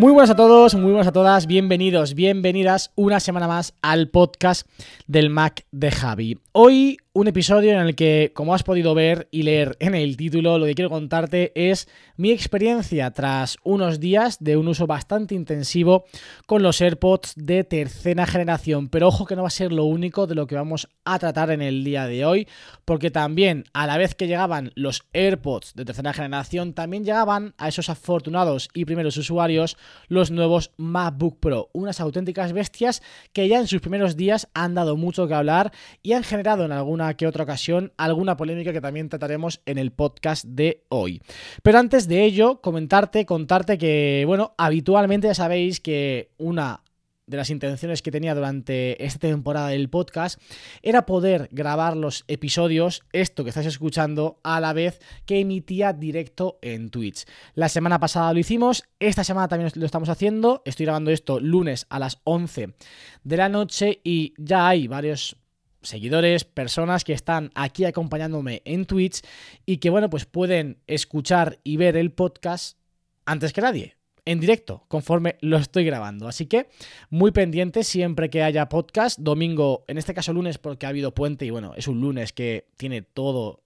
Muy 0.00 0.12
buenas 0.12 0.30
a 0.30 0.34
todos, 0.34 0.74
muy 0.76 0.92
buenas 0.92 1.08
a 1.08 1.12
todas, 1.12 1.46
bienvenidos, 1.46 2.14
bienvenidas 2.14 2.90
una 2.94 3.20
semana 3.20 3.46
más 3.46 3.74
al 3.82 4.08
podcast 4.08 4.66
del 5.06 5.28
Mac 5.28 5.66
de 5.72 5.90
Javi. 5.90 6.38
Hoy 6.52 6.96
un 7.12 7.26
episodio 7.26 7.72
en 7.72 7.78
el 7.78 7.96
que, 7.96 8.30
como 8.34 8.54
has 8.54 8.62
podido 8.62 8.94
ver 8.94 9.26
y 9.32 9.42
leer 9.42 9.76
en 9.80 9.96
el 9.96 10.16
título, 10.16 10.58
lo 10.58 10.66
que 10.66 10.76
quiero 10.76 10.90
contarte 10.90 11.50
es 11.56 11.88
mi 12.16 12.30
experiencia 12.30 13.10
tras 13.10 13.56
unos 13.64 13.98
días 13.98 14.38
de 14.38 14.56
un 14.56 14.68
uso 14.68 14.86
bastante 14.86 15.34
intensivo 15.34 16.04
con 16.46 16.62
los 16.62 16.80
AirPods 16.80 17.32
de 17.34 17.64
tercera 17.64 18.26
generación. 18.26 18.88
Pero 18.88 19.08
ojo 19.08 19.26
que 19.26 19.34
no 19.34 19.42
va 19.42 19.48
a 19.48 19.50
ser 19.50 19.72
lo 19.72 19.86
único 19.86 20.28
de 20.28 20.36
lo 20.36 20.46
que 20.46 20.54
vamos 20.54 20.88
a 21.04 21.18
tratar 21.18 21.50
en 21.50 21.62
el 21.62 21.82
día 21.82 22.06
de 22.06 22.24
hoy, 22.24 22.46
porque 22.84 23.10
también 23.10 23.64
a 23.72 23.88
la 23.88 23.98
vez 23.98 24.14
que 24.14 24.28
llegaban 24.28 24.70
los 24.76 25.02
AirPods 25.12 25.74
de 25.74 25.84
tercera 25.84 26.12
generación, 26.12 26.74
también 26.74 27.04
llegaban 27.04 27.54
a 27.58 27.66
esos 27.66 27.90
afortunados 27.90 28.68
y 28.72 28.84
primeros 28.84 29.16
usuarios 29.16 29.76
los 30.06 30.30
nuevos 30.30 30.70
MacBook 30.76 31.40
Pro, 31.40 31.70
unas 31.72 32.00
auténticas 32.00 32.52
bestias 32.52 33.02
que 33.32 33.48
ya 33.48 33.58
en 33.58 33.66
sus 33.66 33.80
primeros 33.80 34.16
días 34.16 34.48
han 34.54 34.74
dado 34.76 34.96
mucho 34.96 35.26
que 35.26 35.34
hablar 35.34 35.72
y 36.02 36.12
han 36.12 36.22
generado 36.22 36.64
en 36.64 36.72
que 37.16 37.26
otra 37.26 37.44
ocasión 37.44 37.92
alguna 37.96 38.36
polémica 38.36 38.72
que 38.72 38.80
también 38.80 39.08
trataremos 39.08 39.60
en 39.66 39.78
el 39.78 39.92
podcast 39.92 40.44
de 40.44 40.84
hoy. 40.88 41.22
Pero 41.62 41.78
antes 41.78 42.08
de 42.08 42.24
ello, 42.24 42.60
comentarte, 42.60 43.26
contarte 43.26 43.78
que, 43.78 44.24
bueno, 44.26 44.54
habitualmente 44.58 45.28
ya 45.28 45.34
sabéis 45.34 45.80
que 45.80 46.30
una 46.38 46.82
de 47.30 47.36
las 47.36 47.50
intenciones 47.50 48.02
que 48.02 48.10
tenía 48.10 48.34
durante 48.34 49.02
esta 49.04 49.28
temporada 49.28 49.68
del 49.68 49.88
podcast 49.88 50.40
era 50.82 51.06
poder 51.06 51.48
grabar 51.52 51.96
los 51.96 52.24
episodios, 52.26 53.04
esto 53.12 53.44
que 53.44 53.50
estáis 53.50 53.68
escuchando, 53.68 54.40
a 54.42 54.60
la 54.60 54.72
vez 54.72 55.00
que 55.26 55.38
emitía 55.38 55.92
directo 55.92 56.58
en 56.60 56.90
Twitch. 56.90 57.24
La 57.54 57.68
semana 57.68 58.00
pasada 58.00 58.32
lo 58.32 58.40
hicimos, 58.40 58.82
esta 58.98 59.22
semana 59.22 59.46
también 59.46 59.70
lo 59.76 59.86
estamos 59.86 60.08
haciendo, 60.08 60.62
estoy 60.64 60.86
grabando 60.86 61.12
esto 61.12 61.38
lunes 61.38 61.86
a 61.88 62.00
las 62.00 62.20
11 62.24 62.74
de 63.22 63.36
la 63.36 63.48
noche 63.48 64.00
y 64.02 64.34
ya 64.36 64.66
hay 64.66 64.88
varios 64.88 65.36
seguidores, 65.82 66.44
personas 66.44 67.04
que 67.04 67.12
están 67.12 67.50
aquí 67.54 67.84
acompañándome 67.84 68.62
en 68.64 68.84
Twitch 68.84 69.22
y 69.66 69.78
que 69.78 69.90
bueno, 69.90 70.10
pues 70.10 70.24
pueden 70.26 70.78
escuchar 70.86 71.58
y 71.64 71.76
ver 71.76 71.96
el 71.96 72.12
podcast 72.12 72.78
antes 73.24 73.52
que 73.52 73.60
nadie 73.60 73.96
en 74.24 74.40
directo, 74.40 74.84
conforme 74.88 75.36
lo 75.40 75.56
estoy 75.56 75.84
grabando. 75.84 76.28
Así 76.28 76.46
que 76.46 76.68
muy 77.08 77.30
pendiente 77.32 77.84
siempre 77.84 78.30
que 78.30 78.42
haya 78.42 78.68
podcast, 78.68 79.18
domingo, 79.18 79.84
en 79.88 79.98
este 79.98 80.14
caso 80.14 80.32
lunes 80.32 80.58
porque 80.58 80.86
ha 80.86 80.90
habido 80.90 81.14
puente 81.14 81.44
y 81.46 81.50
bueno, 81.50 81.72
es 81.76 81.88
un 81.88 82.00
lunes 82.00 82.32
que 82.32 82.68
tiene 82.76 83.02
todo 83.02 83.62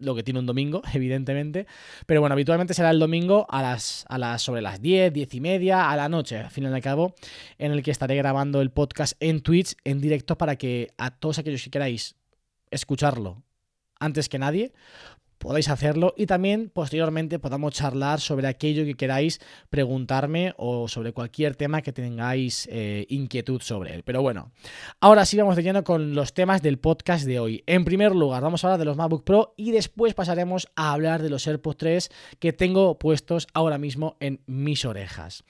lo 0.00 0.14
que 0.14 0.22
tiene 0.22 0.40
un 0.40 0.46
domingo, 0.46 0.82
evidentemente. 0.94 1.66
Pero 2.06 2.20
bueno, 2.20 2.32
habitualmente 2.32 2.74
será 2.74 2.90
el 2.90 2.98
domingo 2.98 3.46
a 3.48 3.62
las, 3.62 4.04
a 4.08 4.18
las 4.18 4.42
sobre 4.42 4.62
las 4.62 4.82
10, 4.82 5.12
10 5.12 5.34
y 5.34 5.40
media, 5.40 5.90
a 5.90 5.96
la 5.96 6.08
noche, 6.08 6.38
al 6.38 6.50
fin 6.50 6.64
y 6.64 6.66
al 6.66 6.80
cabo, 6.80 7.14
en 7.58 7.72
el 7.72 7.82
que 7.82 7.90
estaré 7.90 8.16
grabando 8.16 8.60
el 8.60 8.70
podcast 8.70 9.14
en 9.20 9.40
Twitch, 9.40 9.76
en 9.84 10.00
directo, 10.00 10.36
para 10.36 10.56
que 10.56 10.88
a 10.98 11.10
todos 11.10 11.38
aquellos 11.38 11.62
que 11.62 11.70
queráis 11.70 12.16
escucharlo 12.70 13.42
antes 13.98 14.28
que 14.28 14.38
nadie, 14.38 14.72
podáis 15.40 15.70
hacerlo 15.70 16.12
y 16.16 16.26
también 16.26 16.70
posteriormente 16.72 17.38
podamos 17.38 17.72
charlar 17.72 18.20
sobre 18.20 18.46
aquello 18.46 18.84
que 18.84 18.94
queráis 18.94 19.40
preguntarme 19.70 20.52
o 20.58 20.86
sobre 20.86 21.12
cualquier 21.12 21.56
tema 21.56 21.80
que 21.80 21.92
tengáis 21.92 22.68
eh, 22.70 23.06
inquietud 23.08 23.62
sobre 23.62 23.94
él. 23.94 24.02
Pero 24.04 24.20
bueno, 24.20 24.52
ahora 25.00 25.24
sí 25.24 25.38
vamos 25.38 25.56
de 25.56 25.62
lleno 25.62 25.82
con 25.82 26.14
los 26.14 26.34
temas 26.34 26.60
del 26.60 26.78
podcast 26.78 27.24
de 27.24 27.40
hoy. 27.40 27.64
En 27.66 27.86
primer 27.86 28.14
lugar, 28.14 28.42
vamos 28.42 28.62
a 28.62 28.66
hablar 28.66 28.78
de 28.78 28.84
los 28.84 28.98
MacBook 28.98 29.24
Pro 29.24 29.54
y 29.56 29.70
después 29.70 30.12
pasaremos 30.12 30.68
a 30.76 30.92
hablar 30.92 31.22
de 31.22 31.30
los 31.30 31.46
AirPods 31.46 31.78
3 31.78 32.10
que 32.38 32.52
tengo 32.52 32.98
puestos 32.98 33.46
ahora 33.54 33.78
mismo 33.78 34.18
en 34.20 34.42
mis 34.46 34.84
orejas. 34.84 35.44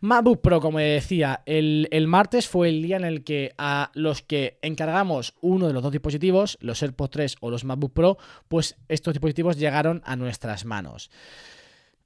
MacBook 0.00 0.40
Pro, 0.40 0.60
como 0.60 0.80
decía, 0.80 1.42
el, 1.46 1.86
el 1.92 2.08
martes 2.08 2.48
fue 2.48 2.68
el 2.68 2.82
día 2.82 2.96
en 2.96 3.04
el 3.04 3.22
que 3.22 3.54
a 3.58 3.92
los 3.94 4.22
que 4.22 4.58
encargamos 4.62 5.34
uno 5.40 5.68
de 5.68 5.72
los 5.72 5.84
dos 5.84 5.92
dispositivos, 5.92 6.58
los 6.60 6.82
AirPods 6.82 7.10
3 7.10 7.36
o 7.40 7.50
los 7.50 7.64
MacBook 7.64 7.92
Pro, 7.92 8.18
pues 8.48 8.76
estos 8.88 9.14
dispositivos 9.14 9.35
llegaron 9.56 10.02
a 10.04 10.16
nuestras 10.16 10.64
manos. 10.64 11.10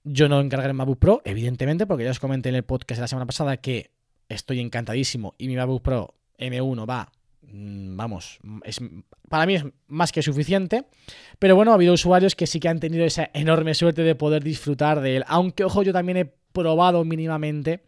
Yo 0.04 0.28
no 0.28 0.40
encargaré 0.40 0.70
el 0.70 0.76
MacBook 0.76 0.98
Pro, 0.98 1.22
evidentemente, 1.24 1.86
porque 1.86 2.04
ya 2.04 2.10
os 2.10 2.20
comenté 2.20 2.48
en 2.48 2.54
el 2.54 2.62
podcast 2.62 2.98
de 2.98 3.02
la 3.02 3.08
semana 3.08 3.26
pasada 3.26 3.58
que 3.58 3.90
estoy 4.28 4.60
encantadísimo 4.60 5.34
y 5.38 5.48
mi 5.48 5.56
MacBook 5.56 5.82
Pro 5.82 6.14
M1 6.38 6.88
va, 6.88 7.12
mm, 7.42 7.96
vamos, 7.96 8.38
es, 8.64 8.80
para 9.28 9.46
mí 9.46 9.56
es 9.56 9.64
más 9.88 10.12
que 10.12 10.22
suficiente. 10.22 10.84
Pero 11.38 11.54
bueno, 11.56 11.72
ha 11.72 11.74
habido 11.74 11.94
usuarios 11.94 12.34
que 12.34 12.46
sí 12.46 12.60
que 12.60 12.68
han 12.68 12.80
tenido 12.80 13.04
esa 13.04 13.30
enorme 13.34 13.74
suerte 13.74 14.02
de 14.02 14.14
poder 14.14 14.42
disfrutar 14.42 15.00
de 15.00 15.18
él. 15.18 15.24
Aunque, 15.26 15.64
ojo, 15.64 15.82
yo 15.82 15.92
también 15.92 16.16
he 16.16 16.24
probado 16.52 17.04
mínimamente 17.04 17.84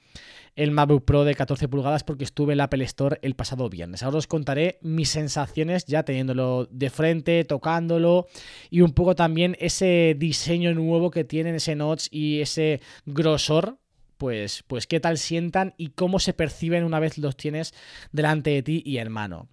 el 0.56 0.70
MacBook 0.70 1.04
Pro 1.04 1.24
de 1.24 1.34
14 1.34 1.68
pulgadas 1.68 2.04
porque 2.04 2.24
estuve 2.24 2.52
en 2.52 2.58
la 2.58 2.64
Apple 2.64 2.84
Store 2.84 3.18
el 3.22 3.34
pasado 3.34 3.68
viernes. 3.68 4.02
Ahora 4.02 4.18
os 4.18 4.26
contaré 4.26 4.78
mis 4.82 5.08
sensaciones 5.08 5.84
ya 5.86 6.04
teniéndolo 6.04 6.66
de 6.70 6.90
frente, 6.90 7.44
tocándolo 7.44 8.26
y 8.70 8.80
un 8.80 8.92
poco 8.92 9.14
también 9.14 9.56
ese 9.58 10.14
diseño 10.18 10.74
nuevo 10.74 11.10
que 11.10 11.24
tienen, 11.24 11.54
ese 11.54 11.74
notch 11.74 12.06
y 12.10 12.40
ese 12.40 12.80
grosor. 13.06 13.78
Pues, 14.22 14.62
pues 14.68 14.86
qué 14.86 15.00
tal 15.00 15.18
sientan 15.18 15.74
y 15.76 15.88
cómo 15.88 16.20
se 16.20 16.32
perciben 16.32 16.84
una 16.84 17.00
vez 17.00 17.18
los 17.18 17.36
tienes 17.36 17.74
delante 18.12 18.50
de 18.50 18.62
ti 18.62 18.80
y 18.86 18.98
en 18.98 19.10
mano. 19.10 19.48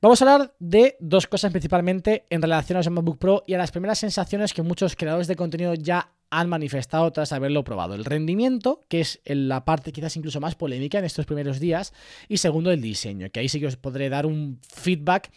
Vamos 0.00 0.22
a 0.22 0.24
hablar 0.24 0.54
de 0.58 0.96
dos 1.00 1.26
cosas 1.26 1.50
principalmente 1.50 2.24
en 2.30 2.40
relación 2.40 2.78
a 2.78 2.78
los 2.78 2.88
MacBook 2.88 3.18
Pro 3.18 3.44
y 3.46 3.52
a 3.52 3.58
las 3.58 3.72
primeras 3.72 3.98
sensaciones 3.98 4.54
que 4.54 4.62
muchos 4.62 4.96
creadores 4.96 5.26
de 5.26 5.36
contenido 5.36 5.74
ya 5.74 6.14
han 6.30 6.48
manifestado 6.48 7.12
tras 7.12 7.32
haberlo 7.32 7.62
probado. 7.62 7.94
El 7.94 8.06
rendimiento, 8.06 8.86
que 8.88 9.02
es 9.02 9.20
la 9.26 9.66
parte 9.66 9.92
quizás 9.92 10.16
incluso 10.16 10.40
más 10.40 10.54
polémica 10.54 10.98
en 10.98 11.04
estos 11.04 11.26
primeros 11.26 11.60
días, 11.60 11.92
y 12.26 12.38
segundo, 12.38 12.70
el 12.70 12.80
diseño, 12.80 13.28
que 13.30 13.40
ahí 13.40 13.50
sí 13.50 13.60
que 13.60 13.66
os 13.66 13.76
podré 13.76 14.08
dar 14.08 14.24
un 14.24 14.62
feedback 14.62 15.30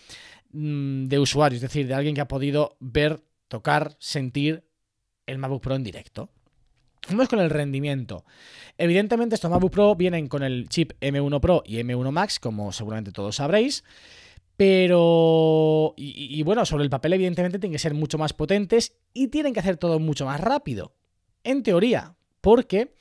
mmm, 0.53 1.07
de 1.07 1.19
usuario, 1.19 1.57
es 1.57 1.63
decir, 1.63 1.85
de 1.85 1.95
alguien 1.95 2.15
que 2.15 2.21
ha 2.21 2.29
podido 2.29 2.77
ver, 2.79 3.19
tocar, 3.49 3.97
sentir 3.99 4.63
el 5.25 5.37
MacBook 5.37 5.61
Pro 5.63 5.75
en 5.75 5.83
directo. 5.83 6.29
Vamos 7.09 7.27
con 7.27 7.39
el 7.39 7.49
rendimiento. 7.49 8.23
Evidentemente 8.77 9.35
estos 9.35 9.51
MacBook 9.51 9.71
Pro 9.71 9.95
vienen 9.95 10.27
con 10.27 10.41
el 10.41 10.69
chip 10.69 10.93
M1 11.01 11.39
Pro 11.41 11.63
y 11.65 11.77
M1 11.77 12.11
Max, 12.11 12.39
como 12.39 12.71
seguramente 12.71 13.11
todos 13.11 13.35
sabréis. 13.35 13.83
Pero. 14.55 15.93
Y, 15.97 16.41
bueno, 16.43 16.65
sobre 16.65 16.83
el 16.83 16.89
papel, 16.89 17.13
evidentemente, 17.13 17.59
tienen 17.59 17.73
que 17.73 17.79
ser 17.79 17.93
mucho 17.93 18.17
más 18.17 18.33
potentes 18.33 18.93
y 19.13 19.27
tienen 19.27 19.53
que 19.53 19.59
hacer 19.59 19.77
todo 19.77 19.99
mucho 19.99 20.25
más 20.25 20.39
rápido. 20.39 20.93
En 21.43 21.63
teoría. 21.63 22.15
Porque 22.39 22.93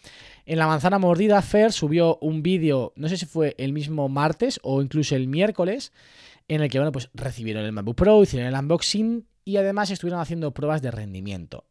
en 0.47 0.59
la 0.59 0.67
manzana 0.67 0.99
mordida, 0.99 1.43
Fer 1.43 1.73
subió 1.73 2.19
un 2.21 2.43
vídeo, 2.43 2.93
no 2.97 3.09
sé 3.09 3.17
si 3.17 3.27
fue 3.27 3.55
el 3.59 3.73
mismo 3.73 4.09
martes 4.09 4.61
o 4.63 4.83
incluso 4.83 5.17
el 5.17 5.27
miércoles, 5.27 5.93
en 6.49 6.63
el 6.63 6.71
que, 6.71 6.79
bueno, 6.79 6.93
pues 6.93 7.11
recibieron 7.15 7.65
el 7.65 7.73
MacBook 7.73 7.97
Pro, 7.97 8.23
hicieron 8.23 8.49
el 8.49 8.59
unboxing 8.59 9.27
y 9.45 9.57
además 9.57 9.91
estuvieron 9.91 10.21
haciendo 10.21 10.53
pruebas 10.53 10.81
de 10.81 10.91
rendimiento. 10.91 11.65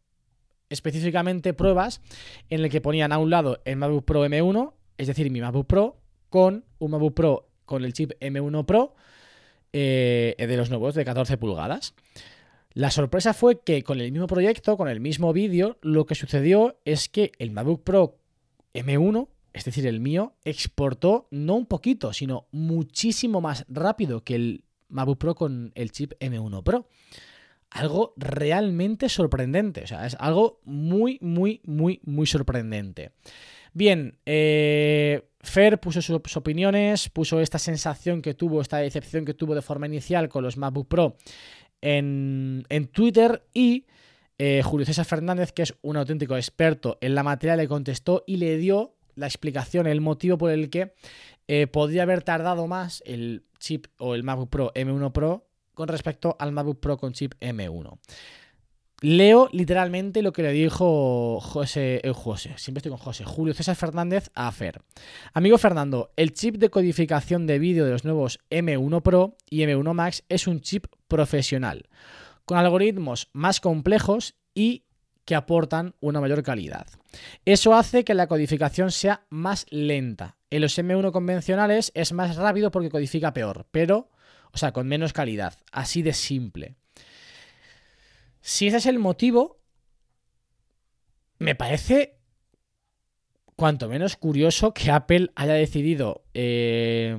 Específicamente 0.72 1.54
pruebas 1.54 2.02
en 2.50 2.62
el 2.62 2.70
que 2.70 2.82
ponían 2.82 3.12
a 3.12 3.18
un 3.18 3.30
lado 3.30 3.62
el 3.66 3.76
MacBook 3.76 4.06
Pro 4.06 4.26
M1, 4.26 4.74
es 4.98 5.08
decir, 5.08 5.30
mi 5.30 5.42
MacBook 5.42 5.68
Pro, 5.68 5.98
con 6.30 6.64
un 6.80 6.92
MacBook 6.92 7.14
Pro 7.14 7.50
con 7.66 7.84
el 7.86 7.94
chip 7.94 8.14
M1 8.20 8.66
Pro 8.66 8.96
eh, 9.74 10.36
de 10.38 10.58
los 10.58 10.70
nuevos 10.70 10.96
de 10.96 11.06
14 11.06 11.38
pulgadas. 11.38 11.94
La 12.74 12.90
sorpresa 12.90 13.34
fue 13.34 13.60
que 13.60 13.84
con 13.84 14.00
el 14.00 14.12
mismo 14.12 14.28
proyecto, 14.28 14.78
con 14.78 14.88
el 14.88 15.02
mismo 15.02 15.34
vídeo, 15.34 15.78
lo 15.82 16.06
que 16.06 16.16
sucedió 16.16 16.78
es 16.86 17.10
que 17.10 17.34
el 17.38 17.52
MacBook 17.52 17.84
Pro 17.84 18.18
M1, 18.74 19.28
es 19.52 19.66
decir, 19.66 19.86
el 19.86 20.00
mío, 20.00 20.36
exportó 20.46 21.28
no 21.32 21.56
un 21.56 21.66
poquito, 21.66 22.14
sino 22.14 22.48
muchísimo 22.52 23.42
más 23.42 23.66
rápido 23.68 24.24
que 24.24 24.36
el 24.36 24.64
MacBook 24.88 25.18
Pro 25.18 25.36
con 25.36 25.74
el 25.76 25.92
chip 25.92 26.14
M1 26.22 26.64
Pro. 26.64 26.88
Algo 27.72 28.14
realmente 28.18 29.10
sorprendente, 29.10 29.84
o 29.84 29.88
sea, 29.88 30.06
es 30.06 30.16
algo 30.20 30.60
muy, 30.66 31.18
muy, 31.22 31.62
muy, 31.64 32.02
muy 32.04 32.28
sorprendente. 32.28 33.12
Bien, 33.74 34.18
eh, 34.26 35.24
Fer 35.40 35.80
puso 35.80 36.02
sus, 36.02 36.38
opiniones, 36.38 37.10
puso 37.10 37.40
esta 37.40 37.58
sensación 37.58 38.22
que 38.22 38.34
tuvo, 38.34 38.62
esta 38.62 38.78
decepción 38.78 39.26
que 39.26 39.34
tuvo 39.34 39.56
de 39.56 39.62
forma 39.62 39.88
inicial 39.88 40.28
con 40.28 40.44
los 40.44 40.58
MacBook 40.58 40.88
Pro 40.88 41.16
en, 41.80 42.66
en 42.70 42.88
Twitter 42.88 43.48
y 43.54 43.86
eh, 44.38 44.62
Julio 44.64 44.86
César 44.86 45.06
Fernández, 45.06 45.52
que 45.52 45.62
es 45.62 45.76
un 45.82 45.98
auténtico 45.98 46.36
experto 46.36 46.98
en 47.02 47.16
la 47.16 47.24
materia, 47.24 47.56
le 47.56 47.68
contestó 47.68 48.24
y 48.28 48.38
le 48.38 48.58
dio 48.58 48.96
la 49.16 49.28
explicación, 49.28 49.88
el 49.88 50.02
motivo 50.02 50.38
por 50.38 50.52
el 50.52 50.70
que 50.70 50.94
eh, 51.48 51.68
podría 51.68 52.04
haber 52.04 52.24
tardado 52.24 52.68
más 52.68 53.04
el 53.06 53.46
chip 53.60 53.88
o 53.98 54.16
el 54.16 54.24
MacBook 54.24 54.50
Pro 54.50 54.72
M1 54.74 55.12
Pro 55.12 55.48
con 55.82 55.88
respecto 55.88 56.36
al 56.38 56.52
MacBook 56.52 56.80
Pro 56.80 56.96
con 56.96 57.12
chip 57.12 57.34
M1. 57.42 57.98
Leo 59.00 59.50
literalmente 59.52 60.22
lo 60.22 60.32
que 60.32 60.44
le 60.44 60.52
dijo 60.52 61.40
José, 61.40 62.02
eh, 62.04 62.14
José, 62.14 62.54
siempre 62.58 62.82
estoy 62.82 62.92
con 62.92 63.00
José, 63.00 63.26
Julio 63.26 63.56
César 63.56 63.76
Fernández 63.76 64.30
a 64.36 64.52
Fer. 64.52 64.84
Amigo 65.34 65.58
Fernando, 65.58 66.12
el 66.18 66.36
chip 66.36 66.58
de 66.58 66.70
codificación 66.70 67.48
de 67.48 67.58
vídeo 67.58 67.84
de 67.84 67.94
los 67.94 68.06
nuevos 68.06 68.38
M1 68.52 69.02
Pro 69.02 69.38
y 69.50 69.62
M1 69.62 69.92
Max 69.96 70.24
es 70.30 70.46
un 70.46 70.62
chip 70.62 70.86
profesional, 71.08 71.90
con 72.46 72.60
algoritmos 72.60 73.30
más 73.34 73.60
complejos 73.60 74.36
y 74.54 74.84
que 75.26 75.34
aportan 75.34 75.96
una 76.00 76.22
mayor 76.22 76.44
calidad. 76.44 76.86
Eso 77.44 77.74
hace 77.74 78.04
que 78.04 78.14
la 78.14 78.28
codificación 78.28 78.92
sea 78.92 79.26
más 79.32 79.66
lenta. 79.72 80.38
En 80.52 80.62
los 80.62 80.78
M1 80.78 81.12
convencionales 81.12 81.92
es 81.96 82.14
más 82.14 82.36
rápido 82.36 82.70
porque 82.70 82.92
codifica 82.92 83.34
peor, 83.34 83.66
pero, 83.72 84.12
o 84.54 84.58
sea, 84.58 84.72
con 84.72 84.88
menos 84.88 85.14
calidad. 85.14 85.56
Así 85.72 86.02
de 86.02 86.14
simple. 86.14 86.76
Si 88.42 88.68
ese 88.68 88.78
es 88.78 88.86
el 88.86 89.00
motivo, 89.00 89.60
me 91.38 91.56
parece 91.56 92.18
cuanto 93.56 93.88
menos 93.88 94.16
curioso 94.16 94.74
que 94.74 94.90
Apple 94.92 95.32
haya 95.36 95.54
decidido 95.54 96.24
eh, 96.34 97.18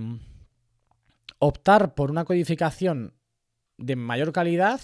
optar 1.38 1.94
por 1.94 2.10
una 2.10 2.24
codificación 2.24 3.14
de 3.78 3.96
mayor 3.96 4.32
calidad, 4.32 4.80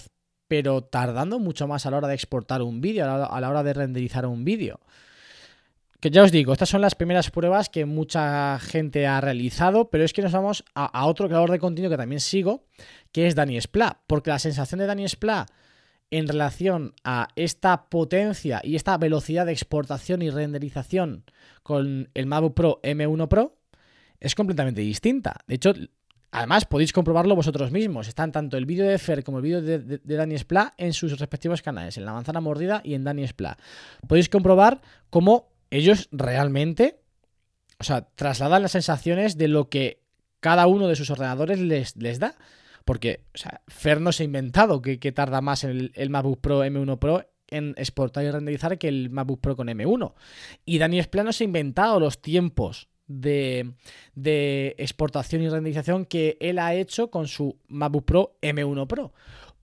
pero 0.47 0.83
tardando 0.83 1.39
mucho 1.39 1.67
más 1.67 1.85
a 1.85 1.91
la 1.91 1.97
hora 1.97 2.07
de 2.07 2.15
exportar 2.15 2.61
un 2.61 2.81
vídeo, 2.81 3.05
a 3.05 3.17
la- 3.17 3.25
a 3.25 3.41
la 3.41 3.49
hora 3.49 3.63
de 3.63 3.73
renderizar 3.73 4.25
un 4.25 4.43
vídeo. 4.45 4.79
Que 5.99 6.11
ya 6.11 6.23
os 6.23 6.31
digo, 6.31 6.53
estas 6.53 6.69
son 6.69 6.79
las 6.79 6.95
primeras 6.95 7.29
pruebas 7.29 7.67
que 7.67 7.83
mucha 7.83 8.57
gente 8.59 9.05
ha 9.05 9.19
realizado, 9.19 9.89
pero 9.89 10.05
es 10.05 10.13
que 10.13 10.21
nos 10.21 10.31
vamos 10.31 10.63
a, 10.73 11.05
otro 11.05 11.27
creador 11.27 11.51
de 11.51 11.59
contenido 11.59 11.91
que 11.91 11.97
también 11.97 12.21
sigo, 12.21 12.63
que 13.11 13.27
es 13.27 13.35
Dani 13.35 13.59
Spla, 13.59 13.99
porque 14.07 14.29
la 14.29 14.39
sensación 14.39 14.79
de 14.79 14.85
Dani 14.85 15.03
Spla 15.09 15.45
en 16.09 16.29
relación 16.29 16.93
a 17.03 17.27
esta 17.35 17.89
potencia 17.89 18.61
y 18.63 18.77
esta 18.77 18.97
velocidad 18.97 19.45
de 19.45 19.51
exportación 19.51 20.21
y 20.21 20.29
renderización 20.29 21.25
con 21.63 22.09
el 22.13 22.25
MacBook 22.27 22.53
Pro 22.53 22.79
M1 22.81 23.27
Pro 23.27 23.57
es 24.21 24.35
completamente 24.35 24.79
distinta. 24.79 25.35
De 25.47 25.55
hecho, 25.55 25.73
además 26.31 26.63
podéis 26.63 26.93
comprobarlo 26.93 27.35
vosotros 27.35 27.71
mismos. 27.71 28.07
Están 28.07 28.31
tanto 28.31 28.55
el 28.55 28.65
vídeo 28.65 28.87
de 28.87 28.97
Fer 28.99 29.25
como 29.25 29.39
el 29.39 29.43
vídeo 29.43 29.61
de, 29.61 29.79
de, 29.79 29.97
de 29.97 30.15
Dani 30.15 30.35
Spla 30.37 30.73
en 30.77 30.93
sus 30.93 31.19
respectivos 31.19 31.61
canales, 31.61 31.97
en 31.97 32.05
La 32.05 32.13
Manzana 32.13 32.39
Mordida 32.39 32.81
y 32.85 32.93
en 32.93 33.03
Dani 33.03 33.27
Spla. 33.27 33.57
Podéis 34.07 34.29
comprobar 34.29 34.81
cómo 35.09 35.48
ellos 35.71 36.09
realmente, 36.11 36.99
o 37.79 37.83
sea, 37.83 38.07
trasladan 38.15 38.61
las 38.61 38.71
sensaciones 38.71 39.37
de 39.37 39.47
lo 39.47 39.69
que 39.69 40.01
cada 40.39 40.67
uno 40.67 40.87
de 40.87 40.95
sus 40.95 41.09
ordenadores 41.09 41.59
les, 41.59 41.95
les 41.95 42.19
da. 42.19 42.35
Porque, 42.85 43.25
o 43.35 43.37
sea, 43.37 43.61
Fer 43.67 44.01
no 44.01 44.11
se 44.11 44.23
ha 44.23 44.25
inventado 44.25 44.81
que, 44.81 44.97
tarda 45.11 45.41
más 45.41 45.63
el, 45.63 45.91
el 45.95 46.09
MacBook 46.09 46.41
Pro 46.41 46.65
M1 46.65 46.97
Pro 46.97 47.25
en 47.47 47.73
exportar 47.77 48.23
y 48.23 48.31
renderizar 48.31 48.77
que 48.77 48.87
el 48.87 49.09
MacBook 49.09 49.41
Pro 49.41 49.55
con 49.55 49.67
M1. 49.67 50.13
Y 50.65 50.77
Dani 50.77 50.99
Spla 50.99 51.23
no 51.23 51.33
se 51.33 51.43
ha 51.43 51.45
inventado 51.45 51.99
los 51.99 52.21
tiempos 52.21 52.89
de, 53.07 53.73
de 54.13 54.75
exportación 54.77 55.41
y 55.41 55.49
renderización 55.49 56.05
que 56.05 56.37
él 56.39 56.59
ha 56.59 56.73
hecho 56.75 57.09
con 57.09 57.27
su 57.27 57.57
MacBook 57.67 58.05
Pro 58.05 58.37
M1 58.41 58.87
Pro. 58.87 59.13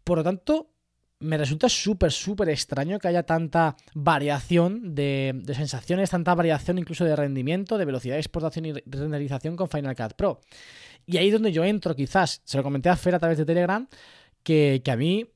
Por 0.05 0.19
lo 0.19 0.25
tanto, 0.25 0.70
me 1.18 1.38
resulta 1.38 1.68
súper, 1.68 2.12
súper 2.12 2.48
extraño 2.50 2.98
que 2.98 3.08
haya 3.08 3.22
tanta 3.22 3.76
variación 3.94 4.94
de, 4.94 5.42
sensaciones, 5.54 6.10
tanta 6.10 6.34
variación 6.34 6.78
incluso 6.78 7.04
de 7.04 7.16
rendimiento, 7.16 7.78
de 7.78 7.84
velocidad 7.84 8.14
de 8.14 8.20
exportación 8.20 8.66
y 8.66 8.72
renderización 8.72 9.56
con 9.56 9.68
Final 9.68 9.96
Cut 9.96 10.14
Pro. 10.14 10.40
Y 11.06 11.16
ahí 11.16 11.28
es 11.28 11.32
donde 11.32 11.52
yo 11.52 11.64
entro, 11.64 11.94
quizás, 11.94 12.42
se 12.44 12.56
lo 12.56 12.62
comenté 12.62 12.88
a 12.88 12.96
Fer 12.96 13.14
a 13.14 13.18
través 13.18 13.38
de 13.38 13.44
Telegram, 13.44 13.86
que, 14.42 14.82
que 14.84 14.90
a 14.90 14.96
mí, 14.96 15.26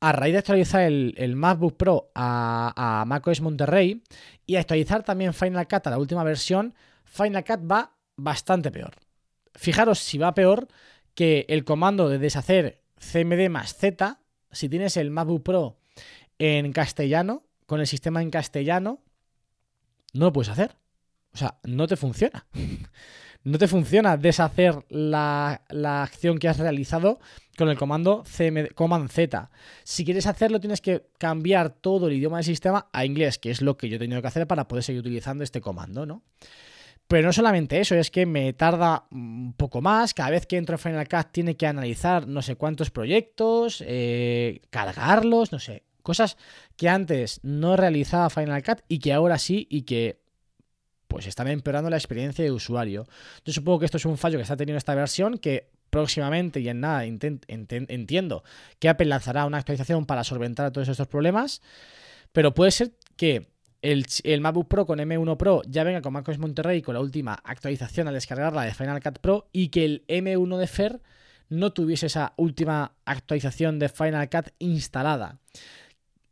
a 0.00 0.12
raíz 0.12 0.32
de 0.32 0.38
actualizar 0.38 0.82
el, 0.82 1.14
el 1.18 1.36
MacBook 1.36 1.76
Pro 1.76 2.10
a, 2.14 3.00
a 3.00 3.04
macOS 3.04 3.40
Monterrey 3.40 4.02
y 4.46 4.56
actualizar 4.56 5.02
también 5.02 5.34
Final 5.34 5.68
Cut 5.68 5.86
a 5.86 5.90
la 5.90 5.98
última 5.98 6.24
versión, 6.24 6.74
Final 7.04 7.44
Cut 7.44 7.70
va 7.70 7.96
bastante 8.16 8.70
peor. 8.70 8.94
Fijaros 9.54 9.98
si 9.98 10.16
va 10.16 10.34
peor 10.34 10.68
que 11.14 11.44
el 11.48 11.64
comando 11.64 12.08
de 12.08 12.18
deshacer 12.18 12.80
CMD 12.98 13.50
más 13.50 13.74
Z, 13.74 14.21
si 14.52 14.68
tienes 14.68 14.96
el 14.96 15.10
MacBook 15.10 15.42
Pro 15.42 15.78
en 16.38 16.72
castellano, 16.72 17.44
con 17.66 17.80
el 17.80 17.86
sistema 17.86 18.22
en 18.22 18.30
castellano, 18.30 19.00
no 20.12 20.26
lo 20.26 20.32
puedes 20.32 20.50
hacer. 20.50 20.76
O 21.32 21.38
sea, 21.38 21.58
no 21.64 21.86
te 21.86 21.96
funciona. 21.96 22.46
no 23.44 23.58
te 23.58 23.68
funciona 23.68 24.16
deshacer 24.16 24.84
la, 24.88 25.62
la, 25.70 26.02
acción 26.02 26.38
que 26.38 26.48
has 26.48 26.58
realizado 26.58 27.18
con 27.56 27.68
el 27.68 27.78
comando 27.78 28.24
CMD, 28.24 28.72
Command 28.74 29.10
Z. 29.10 29.50
Si 29.84 30.04
quieres 30.04 30.26
hacerlo, 30.26 30.60
tienes 30.60 30.80
que 30.80 31.06
cambiar 31.18 31.70
todo 31.70 32.08
el 32.08 32.14
idioma 32.14 32.38
del 32.38 32.44
sistema 32.44 32.88
a 32.92 33.04
inglés, 33.04 33.38
que 33.38 33.50
es 33.50 33.62
lo 33.62 33.76
que 33.76 33.88
yo 33.88 33.96
he 33.96 33.98
tenido 33.98 34.20
que 34.20 34.28
hacer 34.28 34.46
para 34.46 34.68
poder 34.68 34.84
seguir 34.84 35.00
utilizando 35.00 35.44
este 35.44 35.60
comando, 35.60 36.06
¿no? 36.06 36.22
Pero 37.12 37.26
no 37.26 37.32
solamente 37.34 37.78
eso, 37.78 37.94
es 37.94 38.10
que 38.10 38.24
me 38.24 38.54
tarda 38.54 39.04
un 39.10 39.52
poco 39.52 39.82
más. 39.82 40.14
Cada 40.14 40.30
vez 40.30 40.46
que 40.46 40.56
entro 40.56 40.76
en 40.76 40.78
Final 40.78 41.08
Cut 41.08 41.30
tiene 41.30 41.58
que 41.58 41.66
analizar 41.66 42.26
no 42.26 42.40
sé 42.40 42.56
cuántos 42.56 42.90
proyectos, 42.90 43.84
eh, 43.86 44.62
cargarlos, 44.70 45.52
no 45.52 45.58
sé. 45.58 45.82
Cosas 46.02 46.38
que 46.74 46.88
antes 46.88 47.40
no 47.42 47.76
realizaba 47.76 48.30
Final 48.30 48.62
Cut 48.62 48.78
y 48.88 48.98
que 48.98 49.12
ahora 49.12 49.36
sí 49.36 49.66
y 49.68 49.82
que 49.82 50.22
pues 51.06 51.26
están 51.26 51.48
empeorando 51.48 51.90
la 51.90 51.98
experiencia 51.98 52.46
de 52.46 52.50
usuario. 52.50 53.06
Yo 53.44 53.52
supongo 53.52 53.80
que 53.80 53.84
esto 53.84 53.98
es 53.98 54.06
un 54.06 54.16
fallo 54.16 54.38
que 54.38 54.44
está 54.44 54.56
teniendo 54.56 54.78
esta 54.78 54.94
versión 54.94 55.36
que 55.36 55.68
próximamente 55.90 56.60
y 56.60 56.70
en 56.70 56.80
nada 56.80 57.04
entiendo 57.04 58.42
que 58.78 58.88
Apple 58.88 59.08
lanzará 59.08 59.44
una 59.44 59.58
actualización 59.58 60.06
para 60.06 60.24
solventar 60.24 60.70
todos 60.70 60.88
estos 60.88 61.08
problemas, 61.08 61.60
pero 62.32 62.54
puede 62.54 62.70
ser 62.70 62.92
que 63.18 63.51
el, 63.82 64.06
el, 64.24 64.40
MacBook 64.40 64.68
Pro 64.68 64.86
con 64.86 64.98
M1 64.98 65.36
Pro 65.36 65.62
ya 65.66 65.84
venga 65.84 66.00
con 66.00 66.12
macOS 66.12 66.38
Monterrey 66.38 66.82
con 66.82 66.94
la 66.94 67.00
última 67.00 67.34
actualización 67.34 68.08
al 68.08 68.14
descargarla 68.14 68.62
de 68.62 68.74
Final 68.74 69.02
Cut 69.02 69.18
Pro 69.18 69.48
y 69.52 69.68
que 69.68 69.84
el 69.84 70.04
M1 70.06 70.56
de 70.56 70.66
Fer 70.66 71.00
no 71.48 71.72
tuviese 71.72 72.06
esa 72.06 72.32
última 72.36 72.94
actualización 73.04 73.78
de 73.78 73.88
Final 73.88 74.30
Cut 74.30 74.48
instalada. 74.58 75.38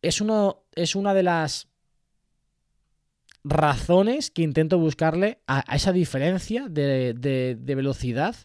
Es, 0.00 0.20
uno, 0.20 0.62
es 0.74 0.94
una 0.94 1.12
de 1.12 1.22
las 1.22 1.68
razones 3.44 4.30
que 4.30 4.42
intento 4.42 4.78
buscarle 4.78 5.40
a, 5.46 5.60
esa 5.74 5.92
diferencia 5.92 6.68
de, 6.68 7.14
de, 7.14 7.74
velocidad, 7.74 8.36